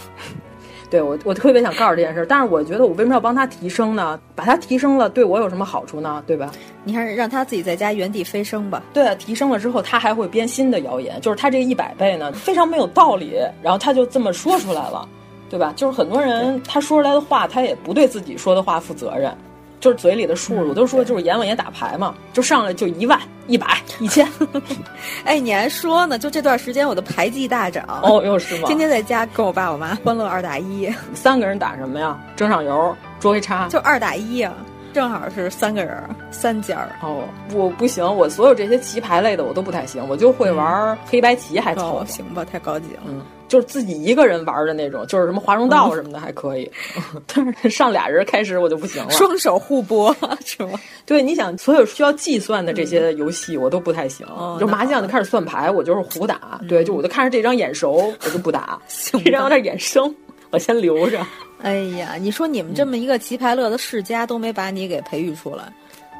[0.90, 4.20] 对我，我特别想告诉这件事，但是我觉得我为什么要帮他提升呢？
[4.36, 6.24] 把他提升了，对我有什么好处呢？
[6.28, 6.52] 对吧？
[6.84, 8.84] 你还是让他自己在家原地飞升吧。
[8.94, 15.08] 对啊，提升了之后，他还会编新的谣言，就是他这一百倍呢，非常没有道理，然后他就这么说出来了。
[15.48, 15.72] 对吧？
[15.76, 19.32] 就是很多人他说出来的话，他也不对自己说的话负责任，
[19.80, 24.28] 就是嘴里的数，我都说就是阎王爷打牌嘛，就上来就一万、一百、一千。
[25.26, 26.18] 哎，你还说呢？
[26.18, 27.86] 就这段时间我的牌技大涨。
[28.02, 28.68] 哦，又是吗？
[28.68, 32.18] 天天在家跟我爸我妈欢乐二打一，三个人打什么呀？
[32.36, 34.54] 蒸上油、捉黑叉，就二打一啊。
[34.96, 35.94] 正好是三个人，
[36.32, 43.02] 三家儿哦，我不行，我所有这些棋牌类的我都不太行，我就会玩黑白棋，还凑、哦、行吧，太高级了。
[43.06, 43.20] 嗯，
[43.50, 46.72] 就是自己一个人玩的那种，就是什么华容道什么的还可以，
[47.14, 49.12] 嗯、 但是上俩人开始我就不行了。
[49.12, 50.16] 双手互搏
[50.46, 50.80] 是吗？
[51.06, 56.58] 对，你想所有需要计算的这些游戏我都不太行，嗯、就麻将就开始算牌，我就是胡打。
[56.70, 58.80] 对，就我就看着这张眼熟，我就不打；
[59.26, 60.16] 这张有点眼生，
[60.52, 61.20] 我先留着。
[61.66, 65.64] 哎呀，你说你们这么一个棋牌乐的世家都没把你给培育出来，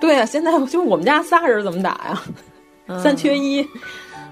[0.02, 2.24] 对啊，现在就我们家仨人怎么打呀？
[2.88, 3.64] 嗯、三缺一，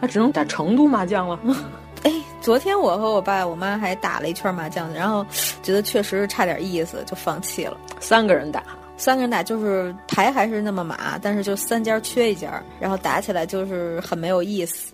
[0.01, 1.39] 那只能打成都麻将了。
[2.01, 2.11] 哎，
[2.41, 5.23] 昨天我和我爸我妈还打了一圈麻将，然后
[5.61, 7.77] 觉得确实差点意思，就放弃了。
[7.99, 8.63] 三个人打，
[8.97, 14.92] 三个人打就是牌还是那么码，但是就三家缺一家，然后打起来就是很没有意思。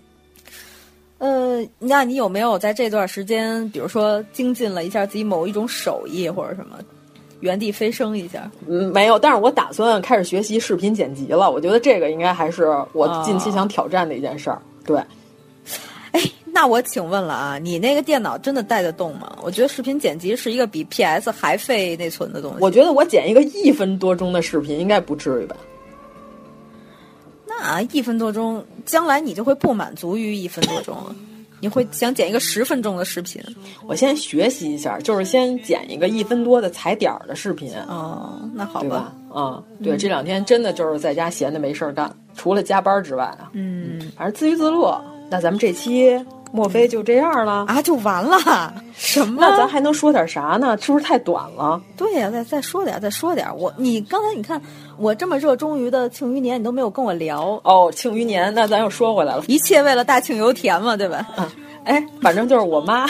[1.20, 6.78] 呃，那你有没有在这段时间，比如说精进了一下自己某一种手艺或者什么，
[7.40, 8.50] 原地飞升一下？
[8.66, 11.50] 嗯，没有，但是我打算开始学习视频剪辑了。
[11.50, 14.62] 我觉得这个应该还是我近期想挑战的一件事儿。
[14.86, 14.98] 对，
[16.12, 19.36] 哎，那我请问了啊，你那个电脑真的带得动吗？
[19.42, 22.56] 我觉得视频剪辑是一个比 PS 还费内存的东西。
[22.60, 25.54] 我觉得我剪一个一分多钟的视频应该不至于吧。
[27.62, 31.14] 那一分多钟，将来你就会不满足于一分多钟了，
[31.60, 33.42] 你会想剪一个十分钟的视频。
[33.86, 37.72] 我先学习一下，就是先剪一个一分多的踩点儿的视频。
[37.86, 39.14] 哦，那好吧。
[39.32, 45.00] 啊、嗯，对，这两天真的就是在家闲的没事儿干，除了加班之外啊，嗯，反正自娱自乐。
[45.30, 46.18] 那咱们这期
[46.52, 47.80] 莫非就这样了啊？
[47.80, 48.74] 就完了？
[48.94, 49.38] 什么？
[49.40, 50.76] 那咱还能说点啥呢？
[50.80, 51.80] 是不是太短了？
[51.96, 53.46] 对呀、啊，再再说点，再说点。
[53.56, 54.60] 我你刚才你看
[54.98, 57.90] 我这么热衷于的庆余年，你都没有跟我聊哦。
[57.94, 61.26] 庆余年，那咱又说回来了，一切为了大庆油田嘛，对吧？
[61.36, 61.48] 嗯，
[61.84, 63.06] 哎，反正就是我妈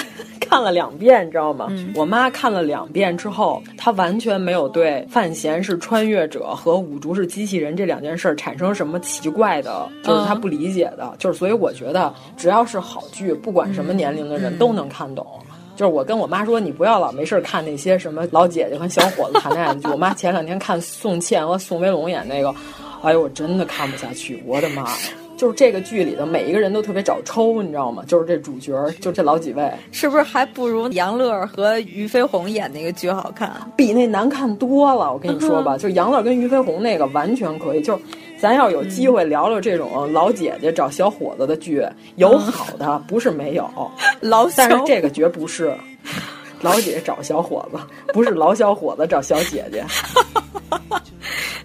[0.51, 1.69] 看了两遍，你知道吗？
[1.71, 11.05] 嗯、我妈看了两遍之后，她完全没有对范闲是穿越者和五竹是机器人这两件事产生什么奇怪的，就是她不理解的。
[11.05, 15.25] 嗯、就是所以我觉得，只要是好剧，不管什么年龄的人都能看懂。
[15.43, 15.47] 嗯
[15.77, 19.89] 就是我跟我妈说，你不要老没事看那些什么老姐姐和小伙子谈恋爱的剧。
[19.89, 22.55] 我妈前两天看宋茜和宋威龙演那个，
[23.03, 24.97] 哎呦，我真的看不下去，我的妈呀！
[25.41, 28.05] 就是这个剧里的每一个人都特别找抽，你知道吗？
[28.07, 33.51] 就是这主角，就这老几位，是不是还不如杨乐和俞飞鸿演那个剧好看？
[33.75, 35.11] 比那难看多了。
[35.11, 37.81] 我跟你说吧， 就杨乐跟俞飞鸿那个完全可以。
[37.81, 38.03] 就是
[38.39, 41.83] 咱要有机会聊聊这种老姐姐找小伙子的剧，
[42.17, 43.67] 有好的，不是没有。
[44.21, 45.75] 老，但是这个绝不是
[46.61, 47.79] 老姐姐找小伙子，
[48.13, 49.83] 不是老小伙子找小姐姐。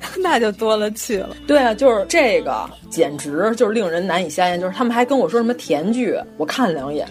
[0.20, 1.36] 那就多了去了。
[1.48, 4.60] 对啊，就是这个，简直就是令人难以下咽。
[4.60, 7.08] 就是他们还跟我说什么甜剧，我看两眼，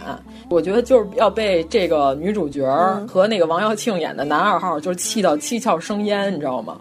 [0.49, 2.65] 我觉得就是要被这个女主角
[3.09, 6.81] 和那个王耀庆演的男二号，就是气到七窍生烟，你知道吗？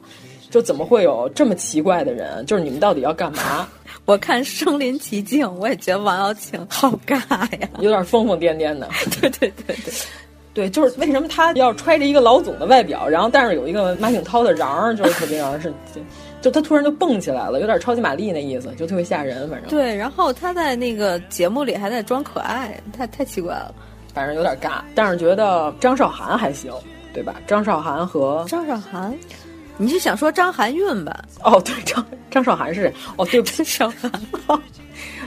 [0.50, 2.46] 就怎么会有这么奇怪的人？
[2.46, 3.68] 就是你们到底要干嘛？
[4.06, 7.18] 我看《身临其境》，我也觉得王耀庆好尬
[7.60, 8.88] 呀，有点疯疯癫癫的。
[9.20, 9.94] 对对对对。
[10.54, 15.74] 对，就是为什么他要揣着一个老总的外表，然后但是有一个马景涛的瓤，就是特别让人是，
[16.42, 19.50] 就他突然就蹦起来了，有点超级玛丽那意思，就特别吓人。
[19.50, 23.74] 反正对，然后他在那个节目里还在装可爱，太太奇怪了，
[24.14, 24.82] 反正有点尬。
[24.94, 26.72] 但是觉得张韶涵还行，
[27.14, 27.36] 对吧？
[27.48, 29.12] 张韶涵和张韶涵，
[29.78, 31.24] 你是想说张含韵吧？
[31.44, 34.12] 哦，对，张张韶涵是哦，对不起，韶涵。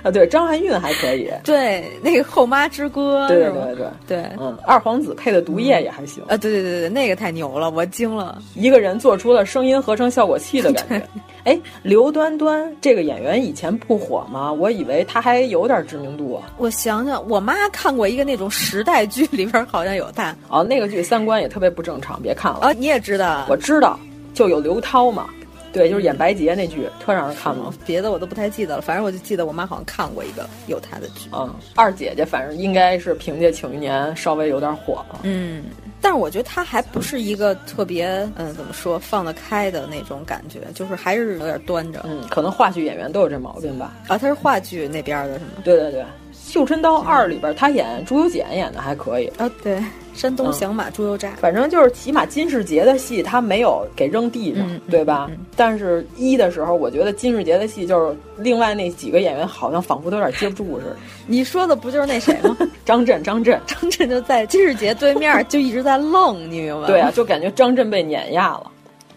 [0.03, 11.03] 啊，对，张含韵还可以，对，那个《后妈之歌》，对对对对对，嗯，二皇子配的毒液也还行，啊，对对对对，那个太牛了，我惊了，一个人做出了声音合成效果器的感觉。
[11.45, 14.53] 哎，刘端端这个演员以前不火吗？
[14.53, 16.53] 我以为他还有点知名度啊。
[16.59, 20.35] 我想想，我妈看过一个那种时代剧，里边好像有他。
[20.49, 22.59] 哦，那个剧三观也特别不正常，别看了。
[22.61, 23.45] 啊，你也知道？
[23.49, 23.99] 我知道，
[24.37, 25.29] 就有刘涛嘛。
[25.73, 27.71] 对，就是演白洁那剧，特让人看嘛。
[27.85, 31.29] 别的我都不太记得了，反正我就记得我妈好像看过一个有她的剧。
[31.33, 35.21] 嗯，二姐姐反正应该是凭借《庆余年》稍微有点火了。
[35.25, 35.65] 嗯，
[36.01, 42.01] 但是我觉得她还不是一个特别嗯怎么说放得开的那种感觉，就是还是有点端着。
[42.05, 43.93] 嗯，可能话剧演员都有这毛病吧。
[44.09, 45.51] 啊，她是话剧那边的是吗？
[45.63, 46.01] 对对对，
[46.33, 49.27] 《绣春刀二》里边她演朱由检演的还可以。
[49.37, 49.79] 啊，对。
[50.17, 55.31] 山东响马猪油渣，反正就是起码金世杰的戏他没有给扔地上，对吧？
[55.55, 60.97] 但是一的时候，我觉得金世杰的戏就是另外那几个演员好像仿佛都有点接不住似的。
[61.29, 62.57] 你说的不就是那谁吗？
[62.85, 66.87] 张震，张震，张震就在金世杰对面，就一直在愣，你明白吗？
[66.87, 68.71] 对啊，就感觉张震被碾压了，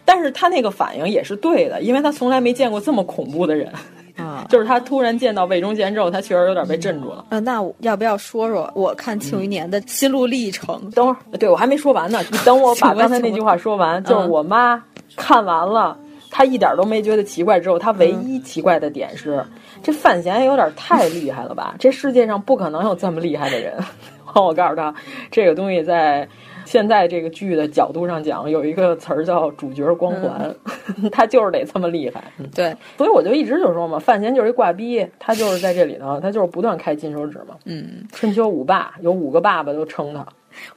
[0.04, 3.72] 但是他那个反应也是对的，因为他从来没见过这么恐怖的人。
[4.20, 7.26] 啊，就是他突然见到魏忠贤之后，他确实有点被镇住了。
[7.30, 10.90] 啊，那要不要说说我看《庆余年》的心路历程？
[10.92, 12.20] 等会儿，对我还没说完呢。
[12.32, 14.04] 你等我把 刚才那句话说完。
[14.04, 14.84] 就是我妈
[15.16, 15.98] 看完了，
[16.30, 17.60] 她一点都没觉得奇怪。
[17.60, 19.44] 之后，她唯一奇怪的点是，
[19.82, 21.76] 这范闲有点太厉害了吧？
[21.80, 23.74] 这世界上不可能有这么厉害的人。
[24.36, 24.94] 我告诉他，
[25.32, 26.28] 这个东西在。
[26.70, 30.56] 现在这个剧的角度上讲，有一个词儿叫主角光环，
[31.12, 32.24] 他就是得这么厉害。
[32.54, 37.56] 对，所以我就一直就说嘛，范闲就是一挂逼，他就是在这里头，他就是不断开金手指嘛。
[37.66, 40.24] 嗯，春秋五霸有五个爸爸都称他。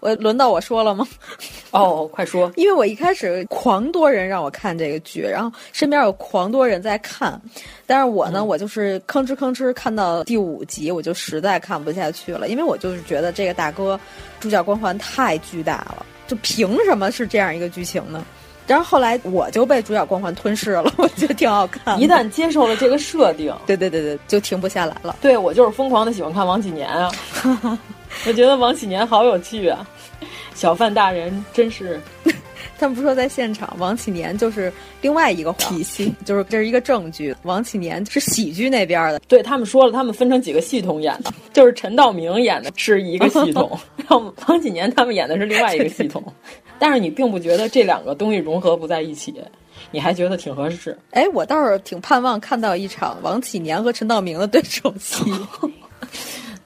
[0.01, 1.07] 我轮到我说了吗？
[1.73, 2.53] 哦，快说！
[2.57, 7.41] 因为我一开始狂多人让我看这个剧，然后身边有狂多人在看，
[7.87, 13.99] 但是我呢，嗯、我就是吭哧吭哧看到第五集，我就实在看不下去了，因为我就是觉得这个大哥
[14.41, 18.25] 主角光环太巨大了，就凭什么是这样一个剧情呢？
[18.65, 22.01] 然后后来我就被主角光环吞噬了，我觉得挺好看。
[22.01, 25.17] 一旦接受了这个设定，对对对对，就停不下来了。
[25.21, 27.11] 对我就是疯狂的喜欢看王启年啊，
[28.27, 29.87] 我觉得王启年好有趣啊。
[30.55, 32.01] 小范大人真是，
[32.79, 39.19] 他们不说在现场，王启年就是另外一个体系，就是这是一个正剧，王启年是喜剧那边的。
[39.27, 46.23] 对他们说了，他们分成几个系统演的， 就是陈道明演的是一个系统，然后王启年他们演的是另外一个系统。
[46.79, 49.35] 但是你并不觉得这两个东西融合不在一起，
[49.91, 50.97] 你还觉得挺合适。
[51.13, 55.25] 哎，我倒是挺盼望看到一场王启年和陈道明的对手戏。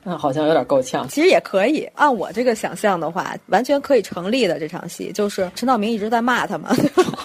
[0.08, 1.08] 那好像有点够呛。
[1.08, 6.70] 其实也可以，按我这个想象的话，完全可以成立的这场戏，就是陈道明一直在骂他嘛，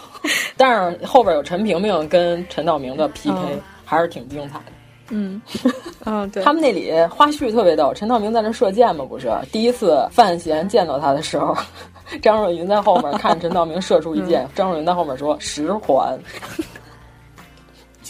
[0.58, 4.66] 但是后边有陈萍萍跟陈道明的 PK，、嗯、还是挺精彩的。
[5.12, 5.40] 嗯，
[6.06, 7.94] 嗯，对，他们那里花絮特别逗。
[7.94, 11.56] 陈道明在那射箭嘛，不是第一次范闲见到他的时候，
[12.20, 16.18] 张若昀在后面看陈道明射出一箭，嗯、张若昀在后面说十环。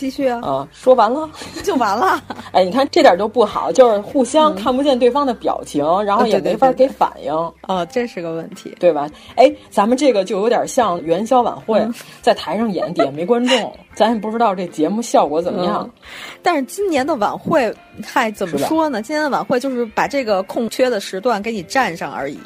[0.02, 0.42] 继续啊！
[0.42, 1.30] 啊，说完了
[1.64, 2.20] 就完了。
[2.54, 7.32] 哎，你看这点就不好，就是互相看不见对方的表情，嗯、然后也没法给反应。
[7.68, 9.08] 哦，这是个问题，对吧？
[9.36, 15.84] 哎，咱们这个就有点像元宵晚会，嗯、在台上演，底下没观众， 咱也不知道这节目效果怎么样。
[15.84, 16.02] 嗯、
[16.42, 17.72] 但是今年的晚会，
[18.04, 19.04] 嗨，怎么说呢？
[19.04, 22.40] 今年的晚会就是把这个空缺的时段给你占上而已。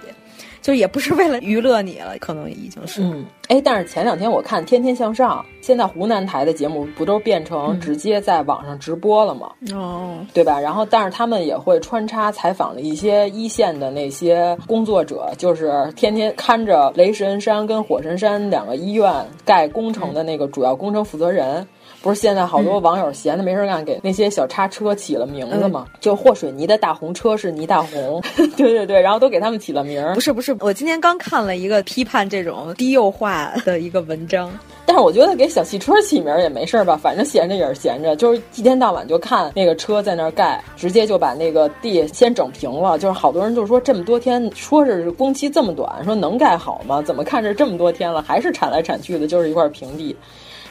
[0.65, 3.03] 就也不是为了娱乐你了， 可能已经是。
[3.03, 9.51] 嗯，哎，但是前两天我看《天天向上》，现在湖南台的节目不都变成直接在网上直播了吗？
[9.75, 10.59] 哦、嗯，对吧？
[10.59, 19.13] 然后，但是他们也会穿插采访了一些一线的那些工作者，就是天天看着雷神山跟火神山两个医院
[19.45, 21.67] 盖工程的那个主要工程负责人。
[22.05, 25.87] 不是现在好多网友闲的没事干，给那些小叉车起了名字吗？
[25.99, 28.21] 就和水泥的大红车是泥大红，
[28.55, 30.13] 对对对，然后都给他们起了名。
[30.13, 34.51] 不是不是，我今天刚看了一个批判这种低幼化的一个文章。
[34.85, 42.99] 但是我觉得给小汽车起名也没事儿吧，反正闲着也是闲着，就是一天到晚就看那个车在那儿盖，直接就把那个地先整平了。
[42.99, 47.01] 就是好多人就说这么多天，说是工期这么短，说能盖好吗？
[47.01, 50.15] 怎么看着这么多天了，还是铲来铲去的，就是一块平地。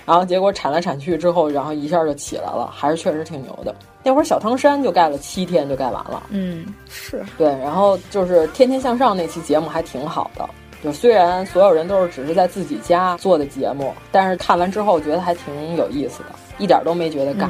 [0.06, 3.74] 然后结果铲来铲去之后，然后一下就起来了，还是确实挺牛的。
[4.02, 7.48] 那会儿小汤山就盖了七天就盖完了，嗯，是对。
[7.58, 10.48] 然后就是《天天向上》那期节目还挺好的。
[10.82, 16.26] 就虽然所有人都是只是在自己家做的节目，但是看完之后觉得还挺有意思的，
[16.58, 17.48] 一点都没觉得尬。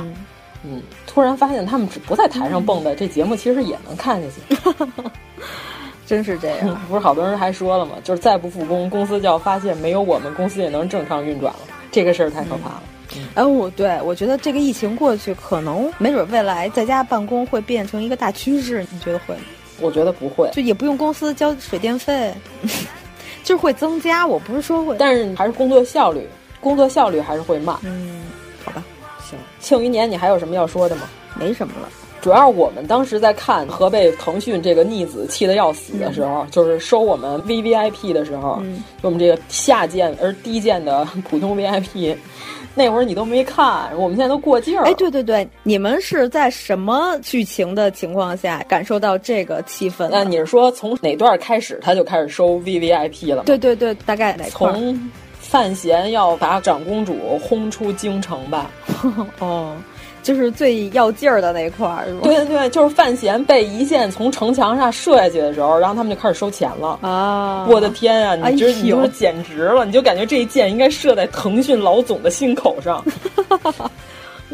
[0.62, 4.56] 嗯，突然发现他们只不在台上蹦的，这节目其实也能看下去。
[6.06, 7.96] 真是这样， 不是好多人还说了吗？
[8.04, 11.60] 就是再不复工，公司就要发现没有我们，公司也能正常运转了。
[11.94, 12.82] 这个事儿太可怕了。
[13.34, 18.84] 哎，我对我觉得这个疫情过去，可能没准未来在家办公会变成一个大趋势。
[18.90, 19.42] 你觉得会吗？
[19.80, 22.34] 我觉得不会，就也不用公司交水电费。
[23.44, 26.26] 就是会增加，我不是说会，但是还是工作效率，
[26.60, 27.76] 工作效率还是会慢。
[27.82, 28.22] 嗯，
[28.64, 28.82] 好吧，
[29.22, 29.38] 行。
[29.60, 31.02] 庆余年，你还有什么要说的吗？
[31.38, 31.88] 没什么了。
[32.24, 42.16] 主要我们当时在看和被腾讯这个逆子气得要死的时候，嗯、就是收我们 V V I P 的时候，嗯、我们这个下贱而低贱的普通 V I P，
[42.74, 44.86] 那会儿你都没看，我们现在都过劲儿。
[44.86, 50.08] 哎，对对对，你们是在什么剧情的情况下感受到这个气氛？
[50.10, 53.42] 那你是说从哪段开始他就开始收 V V I P 了吗？
[53.44, 54.72] 对对对，大概哪块？
[54.72, 58.70] 从范闲要把长公主轰出京城吧。
[59.40, 59.76] 哦。
[60.24, 62.20] 就是最要劲儿的那块儿，是吧？
[62.22, 67.66] 对对对，就是范闲被一箭从城墙上射下去的时候，然后他们就开始收钱了啊！
[67.68, 73.04] 我的天啊，你这、哎、你就是简直了，你就感觉这一箭应该射在腾讯老总的心口上。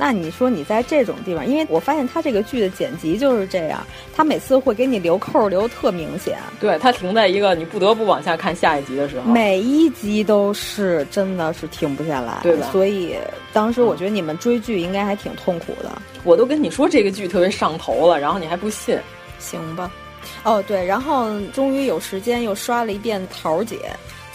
[0.00, 3.86] 那你说你在这种地方，因为我发现他这个剧的剪辑就是这样，
[4.16, 6.38] 他每次会给你留扣留特明显。
[6.58, 12.66] 对他停在一个你不得不往下看下一集的时候，每一集都是真的是停不下来，对吧？
[12.72, 13.14] 所以
[13.52, 15.92] 当时我觉得你们追剧应该还挺痛苦的。
[16.24, 18.98] 我都跟你说这个剧特别上头了，然后你还不信？
[19.38, 19.92] 行吧。
[20.44, 23.76] 哦，对，然后终于有时间又刷了一遍《桃姐》，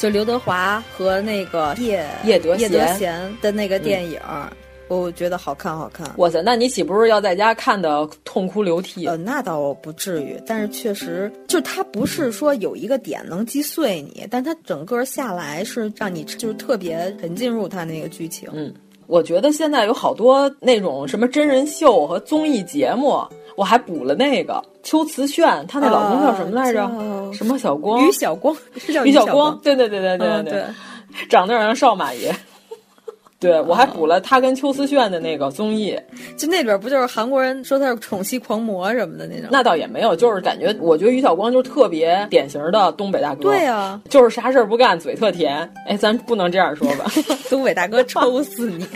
[0.01, 3.09] 就刘德华和那个叶叶德叶德娴
[3.41, 4.20] 的那个电影。
[4.30, 4.47] 嗯
[4.88, 6.08] 我觉得好看，好看！
[6.18, 9.08] 哇塞，那你岂不是要在家看的痛哭流涕？
[9.08, 18.48] 呃，那倒不至于，但是确实，就它不是说有一个点能击碎你，但它整个下来是让你就是特别沉浸入它那个剧情。
[18.54, 18.72] 嗯，
[19.08, 23.20] 我觉得现在有好多那种什么真人秀和综艺节目，
[23.56, 26.86] 我还补了那个秋瓷炫，她那老公叫什么来着？
[26.86, 28.06] 呃、什么小光？
[28.08, 29.60] 于晓光是叫于晓光？
[29.64, 30.64] 对对对对对对对，
[31.28, 32.32] 长得有点像少马爷。
[33.38, 35.96] 对，我还补了他跟邱思炫的那个综艺，
[36.38, 39.50] 就那边不就是韩国人说他是宠妻狂魔什么的那种？
[39.52, 43.44] 那倒也没有，就是感觉我觉得于晓光就是特别典型的东北大哥。
[43.44, 45.70] 对啊，就是啥事儿不干，嘴特甜。
[45.86, 47.06] 哎，咱不能这样说吧？
[47.50, 48.86] 东北大哥抽死你！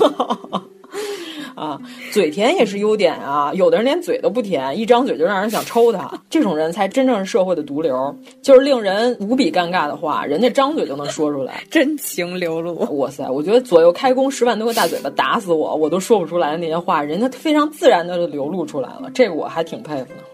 [1.56, 1.80] 啊，
[2.12, 3.52] 嘴甜也是优点啊！
[3.54, 6.12] 有的人连嘴都不甜，一张嘴就让人想抽他。
[6.30, 12.76] 这种人才真正是社会的毒瘤，就是令人无比尴尬的话，人家张嘴就能说出来， 真情流露。
[12.97, 20.29] 哇塞，我觉得左右开弓十万多个大嘴巴打死我，我都说不出来的那些话，人家非常自然的就流露出来了，这个我还挺佩服的。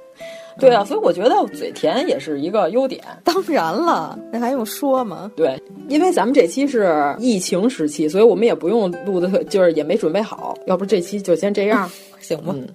[0.57, 3.03] 对啊，所以我觉得嘴甜也是一个优点。
[3.23, 5.31] 当然了，那还用说吗？
[5.35, 10.57] 对，因为咱们这期是疫情时期，所以我们也不用录的特，就是也没准备好。
[10.65, 11.89] 要不这期就先这样，
[12.21, 12.55] 行吗？
[12.57, 12.67] 嗯，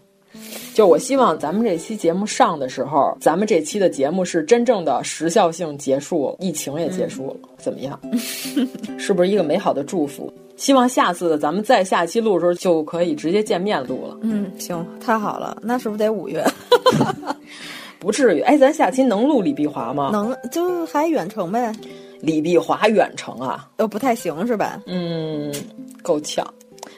[0.74, 7.98] 就我希望咱们这期节目上的时候，咱们这期的节目是真正的时效性结束，疫情也结束了，嗯、怎么样？
[8.98, 10.32] 是不是一个美好的祝福？
[10.60, 14.18] 希望下次咱们再下期录的时候就可以直接见面录了。
[14.20, 16.44] 嗯，行，太好了，那是不是得五月？
[17.98, 20.10] 不至于，哎，咱下期能录李碧华吗？
[20.12, 21.72] 能，就还远程呗。
[22.20, 23.70] 李碧华远程啊？
[23.78, 24.78] 呃，不太行是吧？
[24.84, 25.50] 嗯，
[26.02, 26.46] 够呛。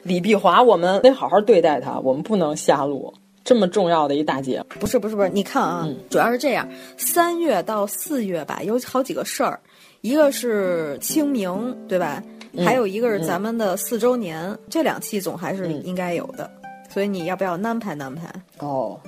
[0.03, 3.13] 李碧华，我们得好好对待他，我们不能瞎录。
[3.45, 9.57] 这么重要的一大节，不是不是不是，你看啊，嗯、主要是这样，三月到四月吧，有好几个事儿，
[10.01, 12.21] 一个是清明，对吧？
[12.53, 16.49] 嗯、还有一个是咱们的四周年，嗯、这两期总还是应该有的，
[16.89, 18.27] 所以你要不要安排安排？
[18.59, 18.99] 哦。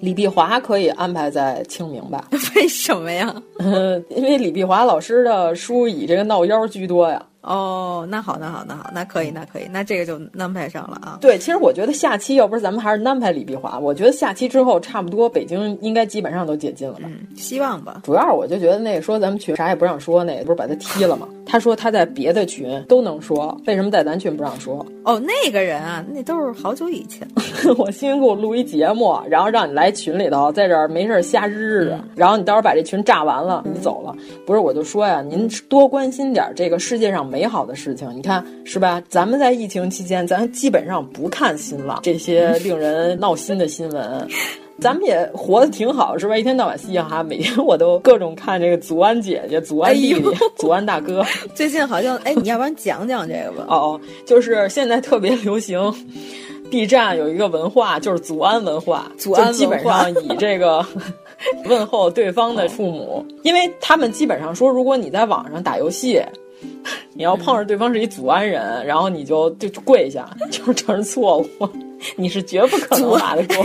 [0.00, 2.28] 李碧华可以安排在清明吧？
[2.56, 3.34] 为什么呀？
[3.58, 7.22] 嗯， 因为李碧华老师的书以这个闹妖居多呀。
[7.44, 11.18] 哦，那好，那好，那好，那可以，那可以，那这个就安排上了啊。
[11.20, 17.02] 对，其实我觉得下期要不是咱们还是安排李碧华，我觉得下期之后差不多北京应该基本上都解禁了吧。
[17.04, 18.00] 嗯，希望吧。
[18.02, 21.28] 主要我就觉得那个说咱们群啥也不让说，那个不是把他踢了吗？
[21.46, 24.84] 他说他在别的群都能说，为什么在咱群不让说？
[25.04, 27.28] 哦，那个人啊，那都是好久以前。
[27.76, 34.14] 我辛辛苦苦录一节目，然后让你来群里头，在这儿没事瞎日日的，然后你到时候把这群炸完了，你走了。
[34.46, 38.08] 不是，我就说呀，您多关心点这个世界上美好的事情。
[38.16, 39.02] 你看是吧？
[39.08, 44.28] 咱们在疫情期间，咱基本上不看新浪这些令人闹心的新闻。
[44.80, 46.38] 咱们也活得挺好，是吧？
[46.38, 50.22] 一天到晚嘻嘻哈哈，每天我都各种看这个祖安姐姐、祖安弟弟、
[50.56, 51.24] 祖安大哥。
[51.56, 53.66] 最近好像，哎，你要不然讲讲这个吧？
[53.68, 55.92] 哦，就是现在特别流行
[56.70, 60.84] ，B 站有一个文化，就是祖安文化，祖安基本上以这个
[61.66, 66.20] 问候对方的父母，因为他们基本上说，如果你在网上打游戏。
[67.14, 71.68] 你要碰上对方是一祖安人，然后你就就跪下， 就承认错误，
[72.16, 73.56] 你是绝不可能打得过。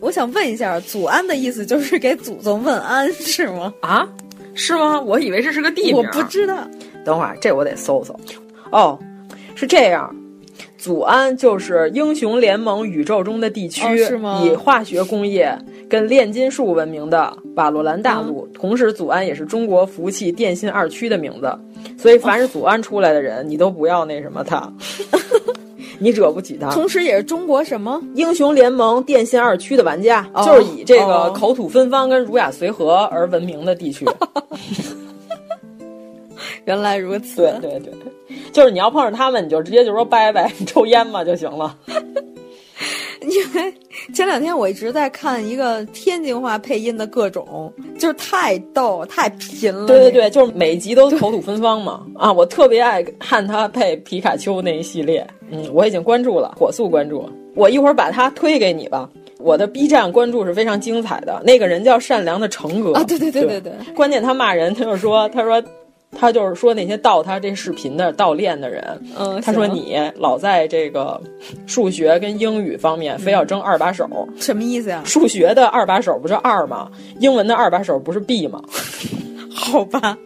[0.00, 3.72] 我想问一下，祖安的意思就是给祖宗问安是吗？
[3.80, 4.08] 啊，
[4.54, 5.00] 是吗？
[5.00, 5.96] 我以为这是个地名。
[5.96, 6.56] 我不知道。
[7.04, 8.14] 等会儿，这我得搜搜。
[8.70, 8.98] 哦，
[9.54, 10.14] 是这样，
[10.76, 14.42] 祖安就是英雄联盟宇宙中的地区，哦、是吗？
[14.44, 15.56] 以化学工业
[15.90, 18.46] 跟炼金术闻名的瓦洛兰大陆。
[18.46, 21.52] 嗯、同时，祖安也是中国服务器电信二区的名字。
[21.98, 24.72] 所以，凡是祖安出来的人，你都不要那什么他，
[25.98, 26.70] 你惹不起他。
[26.70, 34.06] 同时，也是中国什么英雄联盟电信二区的玩家，哦、就是以这个口吐芬芳跟儒雅随和而闻名的地区。
[36.66, 41.76] 原来如此，对对对，就是你要碰上他们，你就直接就说拜拜，你 抽烟嘛就行了。
[43.30, 43.72] 因为
[44.12, 49.86] 前两天我一直在看一个天津话配音的各种，就是太逗太贫了。
[49.86, 52.04] 对对对，就是每集都口吐芬芳嘛。
[52.16, 55.26] 啊，我特别爱看他配皮卡丘那一系列。
[55.50, 57.28] 嗯，我已经关注了，火速关注。
[57.54, 59.08] 我一会儿把他推给你吧。
[59.38, 63.72] 我的 B 站关注是非常精彩的，那个人叫善良的成哥啊，对对对对对。
[63.94, 65.62] 关键他骂人，他就说，他说。
[66.16, 71.20] 他就是说那些盗他这视频的盗链的人，嗯，他说你老在这个
[71.66, 74.08] 数学跟英语方面非要争二把手，
[74.38, 75.02] 什么意思呀？
[75.04, 76.90] 数学的二把手不是二吗？
[77.20, 78.60] 英文的二把手不是 B 吗？
[79.54, 80.16] 好吧，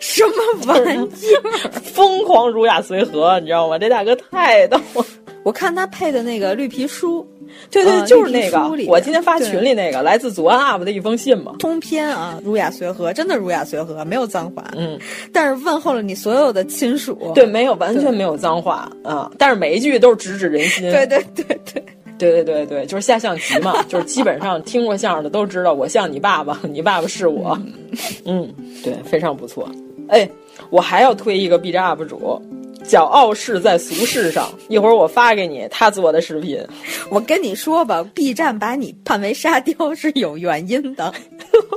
[0.00, 1.70] 什么玩意儿？
[1.82, 3.78] 疯狂儒雅随和，你知道吗？
[3.78, 5.04] 这大哥太逗了。
[5.44, 7.24] 我看他配的那个绿皮书。
[7.70, 14.98] 对对，呃、就是那个，我今天发群里那个来自祖安 UP 的一封信嘛，通篇啊，儒雅随和，真的儒雅随和，没有脏话，嗯，
[15.32, 21.84] 但是问候了你所有的亲属，对，没有，完全没有脏话啊，但是每一句都是直指人心，对对对对，
[22.18, 27.56] 对对对对，就是下象棋嘛，就是基本上听过相声的都知道，我像你爸爸，你爸爸是我，
[28.24, 29.68] 嗯，对，非常不错，
[30.08, 30.28] 哎，
[30.70, 32.42] 我还要推一个 B 站 UP 主。
[32.86, 36.62] 叫傲视在俗世上，一会儿我发给你他做的视频。
[37.08, 41.12] 我跟你说吧，B 站把你判为沙雕是有原因的。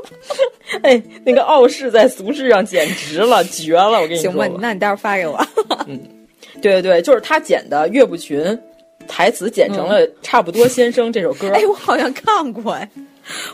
[0.84, 4.02] 哎，那个傲世在俗世上简直了，绝了！
[4.02, 5.40] 我跟你说，行吧，那你待会儿发给我。
[5.88, 6.00] 嗯，
[6.62, 8.58] 对对对，就是他剪的岳不群
[9.08, 11.50] 台词剪成了《差不多先生》这首歌。
[11.54, 12.90] 哎，我好像看过哎，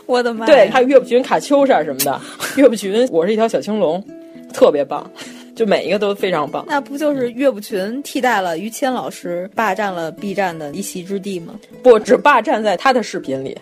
[0.06, 0.44] 我的妈！
[0.44, 2.20] 对，还有岳不群卡秋莎什么的。
[2.56, 4.04] 岳不群，我是一条小青龙，
[4.52, 5.08] 特别棒。
[5.54, 11.54] 就每一个都非常棒，那不就是岳不群替代了于谦老师，霸占了 B 站的一席之地吗？
[11.82, 13.56] 不，只霸占在他的视频里，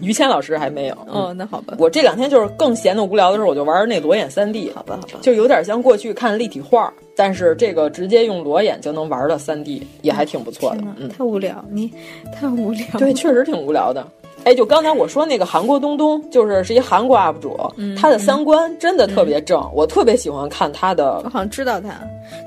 [0.00, 0.94] 于谦老师还没有。
[1.06, 1.74] 哦，那好吧。
[1.78, 4.70] 我这两天就是更闲的无聊的时候，我就玩那裸眼三 D。
[4.74, 10.82] 好吧，好吧，就有点像过去看立体画，但是这个直接用裸眼就能玩的三 D，也还挺不错的。
[10.98, 11.92] 嗯，太无聊，你
[12.34, 12.84] 太无聊。
[12.98, 14.06] 对，确实挺无聊的。
[14.44, 21.20] 哎，就刚才我说那个韩国东东，就是是一韩国 UP 主，嗯、他的三观真的特别正，嗯、我特别喜欢看他的。
[21.24, 21.90] 我好像知道他，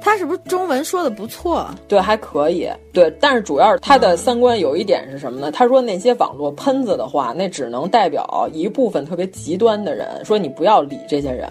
[0.02, 1.70] 他是不是中文说的不错？
[1.88, 2.68] 对，还可以。
[2.92, 5.52] 对，但是主要是他的三观有一点是什么呢？
[5.52, 11.48] 他说那些网络喷子的话，那只能代表一部分特别极端的人，说你不要理这些人。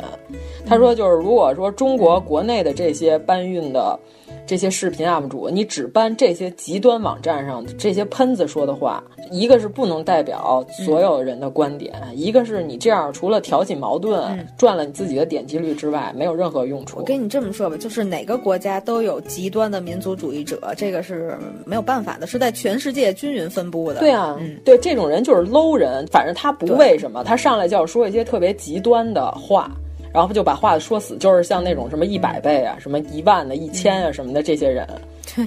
[0.67, 3.99] 他说就是如果说中国国内的这些搬运的。
[4.47, 16.99] 这些视频 UP 主，你只搬这些极端网站上这些喷子说的话，一个是不能代表所有人的观点，嗯、一个是你这样除了挑起矛盾、嗯、赚了你自己的点击率之外，没有任何用处。
[16.99, 24.01] 我跟你这么说吧，就是哪个国家都有极端的民族主义者，这个是没有办法的，是在全世界均匀分布的。
[24.01, 29.71] 对啊，嗯、对这种人就是 low 人，反正他不为什么，他上来就要说一些特别极端的话。
[30.13, 34.87] 然后就把话说死，就是像那种什么一百倍啊、什么一万的、一千啊什么的这些人，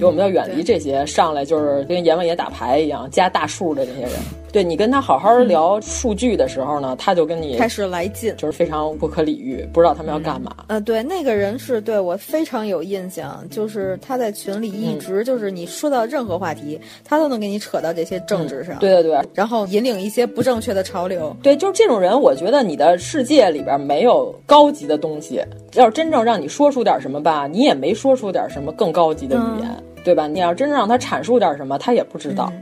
[0.00, 4.12] 我们要远离这些上来就是跟阎王爷打牌一样加大数的这些人。
[4.54, 10.54] 对你跟他好好聊数据的时候呢，他就跟你开始来劲，就是非常不可理喻，不知道他们要干嘛。
[10.68, 18.78] 呃，对，那个人是对我非常有印象，就是他在群里一直就是你说到任何话题，他都能给你扯到这些政治上。
[18.78, 21.36] 对对对，然后引领一些不正确的潮流。
[21.42, 25.42] 对，就是这种人，我觉得你的世界里边没有高级的东西。
[25.72, 30.28] 要是真正让你说出点什么吧，你也没说出点什么更高级的语言，对吧？
[30.28, 32.52] 你要真正让他阐述点什么，他也不知道。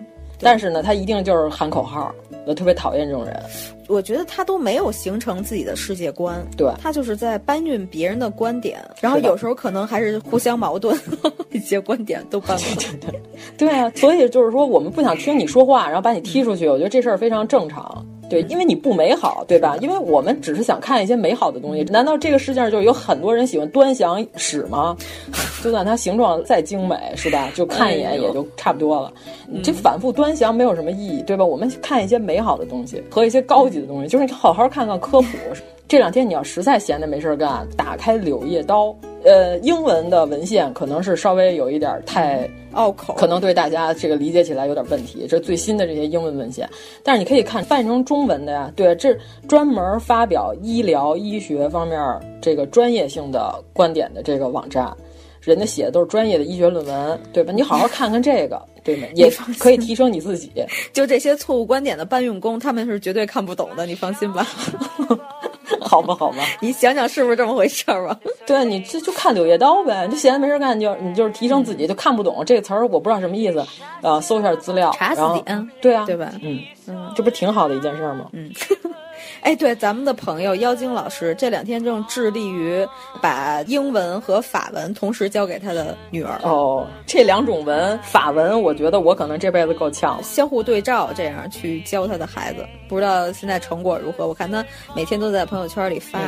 [0.43, 2.13] 但是呢，他一定就是喊口号，
[2.47, 3.41] 我特别讨厌这种人。
[3.89, 10.99] 我觉得他都没有形成自己的世界观，对他就是在搬运别人的观点，然后有时候可能还是互相矛盾，
[11.53, 13.21] 一些观点都搬过来。
[13.59, 18.05] 对啊，所以就是说，我们不想听你说话，然后把你踢出去，我觉得这事儿非常正常。
[18.31, 19.77] 对，因为你不美好，对吧？
[19.83, 21.83] 因为我们只是想看一些美好的东西。
[21.85, 24.97] 难道这个世界上就有很多人喜欢端详屎吗？
[25.63, 27.49] 就算它形状再精美，是吧？
[27.55, 29.13] 就看一眼也就差不多了。
[29.47, 31.45] 你这反复端详没有什么意义，对吧？
[31.45, 35.29] 我们看一些美好的东西和一些高级的东西，就是你好好看看科普。
[35.89, 38.87] 这两天你要实在闲着没事干，打开《柳叶刀》，
[39.25, 45.27] 呃，英文的文献可能是稍微有一点太拗口，可能对大家这个理解起来有点问题。
[45.29, 46.67] 这最新的这些英文文献，
[47.03, 48.73] 但是你可以看翻译成中文的呀。
[48.75, 49.15] 对，这
[49.47, 52.01] 专门发表医疗医学方面
[52.41, 54.91] 这个专业性的观点的这个网站，
[55.43, 57.53] 人家写的都是专业的医学论文，对吧？
[57.53, 59.07] 你好好看看这个，对吗？
[59.15, 60.51] 也 可以提升你自己。
[60.93, 64.47] 就这些错误观点的搬运工，他们是绝对看不懂的，你放心吧。
[65.81, 68.19] 好吧，好吧，你想想是不是这么回事儿吧？
[68.47, 73.65] 对，你这就看《柳叶刀》呗，就闲着没事干，就你就是提升自己，就看不懂这个词儿，我不知道什么意思，
[74.01, 76.33] 呃，搜一下资料，查词典，对啊，对吧？
[76.43, 78.29] 嗯嗯，这不挺好的一件事吗？
[78.33, 78.51] 嗯。
[79.41, 82.87] 哎，对，咱们的朋友妖精老师这两天正致力于
[83.21, 86.39] 把英文和法文同时教给他的女儿。
[86.43, 90.23] 哦，这两种文，法文，我觉得我可能这辈子够呛。
[90.23, 94.27] 相互对照，这样去教他的孩子，不知道现在成果如何？
[94.27, 96.19] 我看他每天都在朋友圈里发。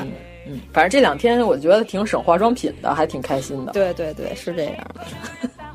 [0.46, 3.72] 嗯，反正这两天我觉得挺省化妆品的，还挺开心的。
[3.72, 5.04] 对对对，是这样的。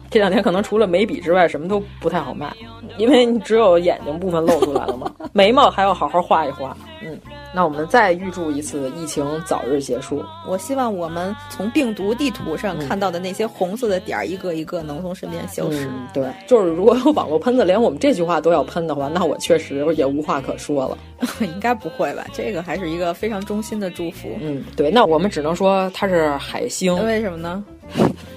[0.10, 2.52] 这两天可能除了眉笔之外，什么都不太好卖，
[2.98, 6.76] 因为你只有眼睛部分露出来了嘛， 眉毛还要好好画一画。
[7.02, 7.18] 嗯，
[7.53, 10.22] 那我们再预祝一次疫情早日结束。
[10.48, 15.90] 我希望我们从病毒地图上看到的那些红色的点儿，一个一个能从身边消失。
[16.14, 20.98] 对，就是如果有网络喷子连我们这句话都要喷的话，那我确实也无话可说了。
[21.41, 22.26] 应该不会吧？
[22.34, 24.30] 这个还是一个非常衷心的祝福。
[24.41, 26.94] 嗯，对，那我们只能说它是海星。
[27.06, 27.64] 为什么呢？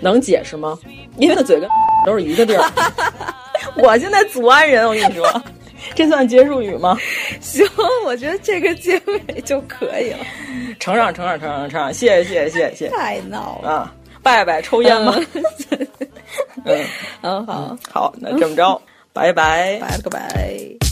[0.00, 0.78] 能解释吗？
[1.18, 1.68] 因为他嘴跟
[2.06, 2.64] 都是一个地儿。
[3.76, 5.42] 我现在祖安人，我跟你说，
[5.94, 6.98] 这算结束语吗？
[7.40, 7.66] 行，
[8.04, 10.18] 我觉得这个结尾就可以了。
[10.78, 12.88] 承让，承让，承让，承让，谢谢，谢谢，谢谢。
[12.90, 13.94] 太闹了啊！
[14.22, 15.14] 拜拜，抽烟吗。
[16.64, 16.84] 嗯
[17.22, 18.80] 嗯，好好，那这么着，
[19.12, 20.91] 拜拜，拜了个拜。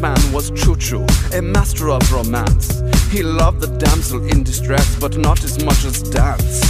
[0.00, 2.82] man was Choo Choo, a master of romance.
[3.10, 6.60] He loved the damsel in distress, but not as much as dance.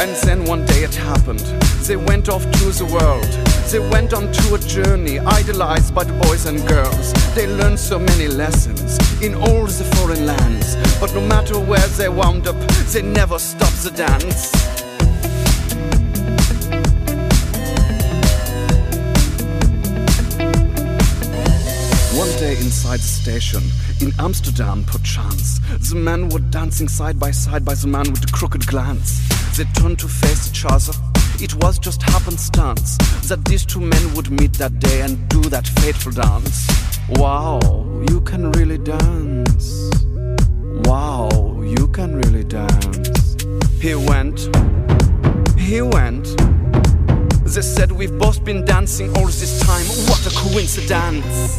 [0.00, 1.40] And then one day it happened.
[1.86, 3.24] They went off to the world.
[3.70, 7.12] They went on to a journey, idolized by the boys and girls.
[7.34, 10.76] They learned so many lessons in all the foreign lands.
[11.00, 12.56] But no matter where they wound up,
[12.92, 14.71] they never stopped the dance.
[22.62, 23.62] Inside the station,
[24.00, 25.58] in Amsterdam, perchance,
[25.90, 29.20] the men were dancing side by side by the man with the crooked glance.
[29.56, 30.92] They turned to face each other.
[31.40, 32.96] It was just happenstance
[33.28, 36.68] that these two men would meet that day and do that fateful dance.
[37.10, 37.58] Wow,
[38.10, 39.90] you can really dance.
[40.84, 41.28] Wow,
[41.62, 43.36] you can really dance.
[43.80, 44.38] He went,
[45.58, 46.24] he went.
[47.44, 49.86] They said we've both been dancing all this time.
[50.08, 51.58] What a coincidence!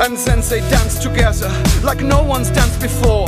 [0.00, 1.50] And then they danced together
[1.82, 3.26] like no one's danced before.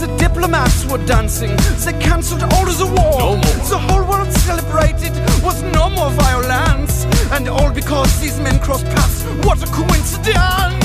[0.00, 3.18] The diplomats were dancing, they cancelled all of the war.
[3.18, 3.68] No more.
[3.68, 5.12] The whole world celebrated
[5.42, 7.04] was no more violence.
[7.32, 9.24] And all because these men crossed paths.
[9.46, 10.81] What a coincidence!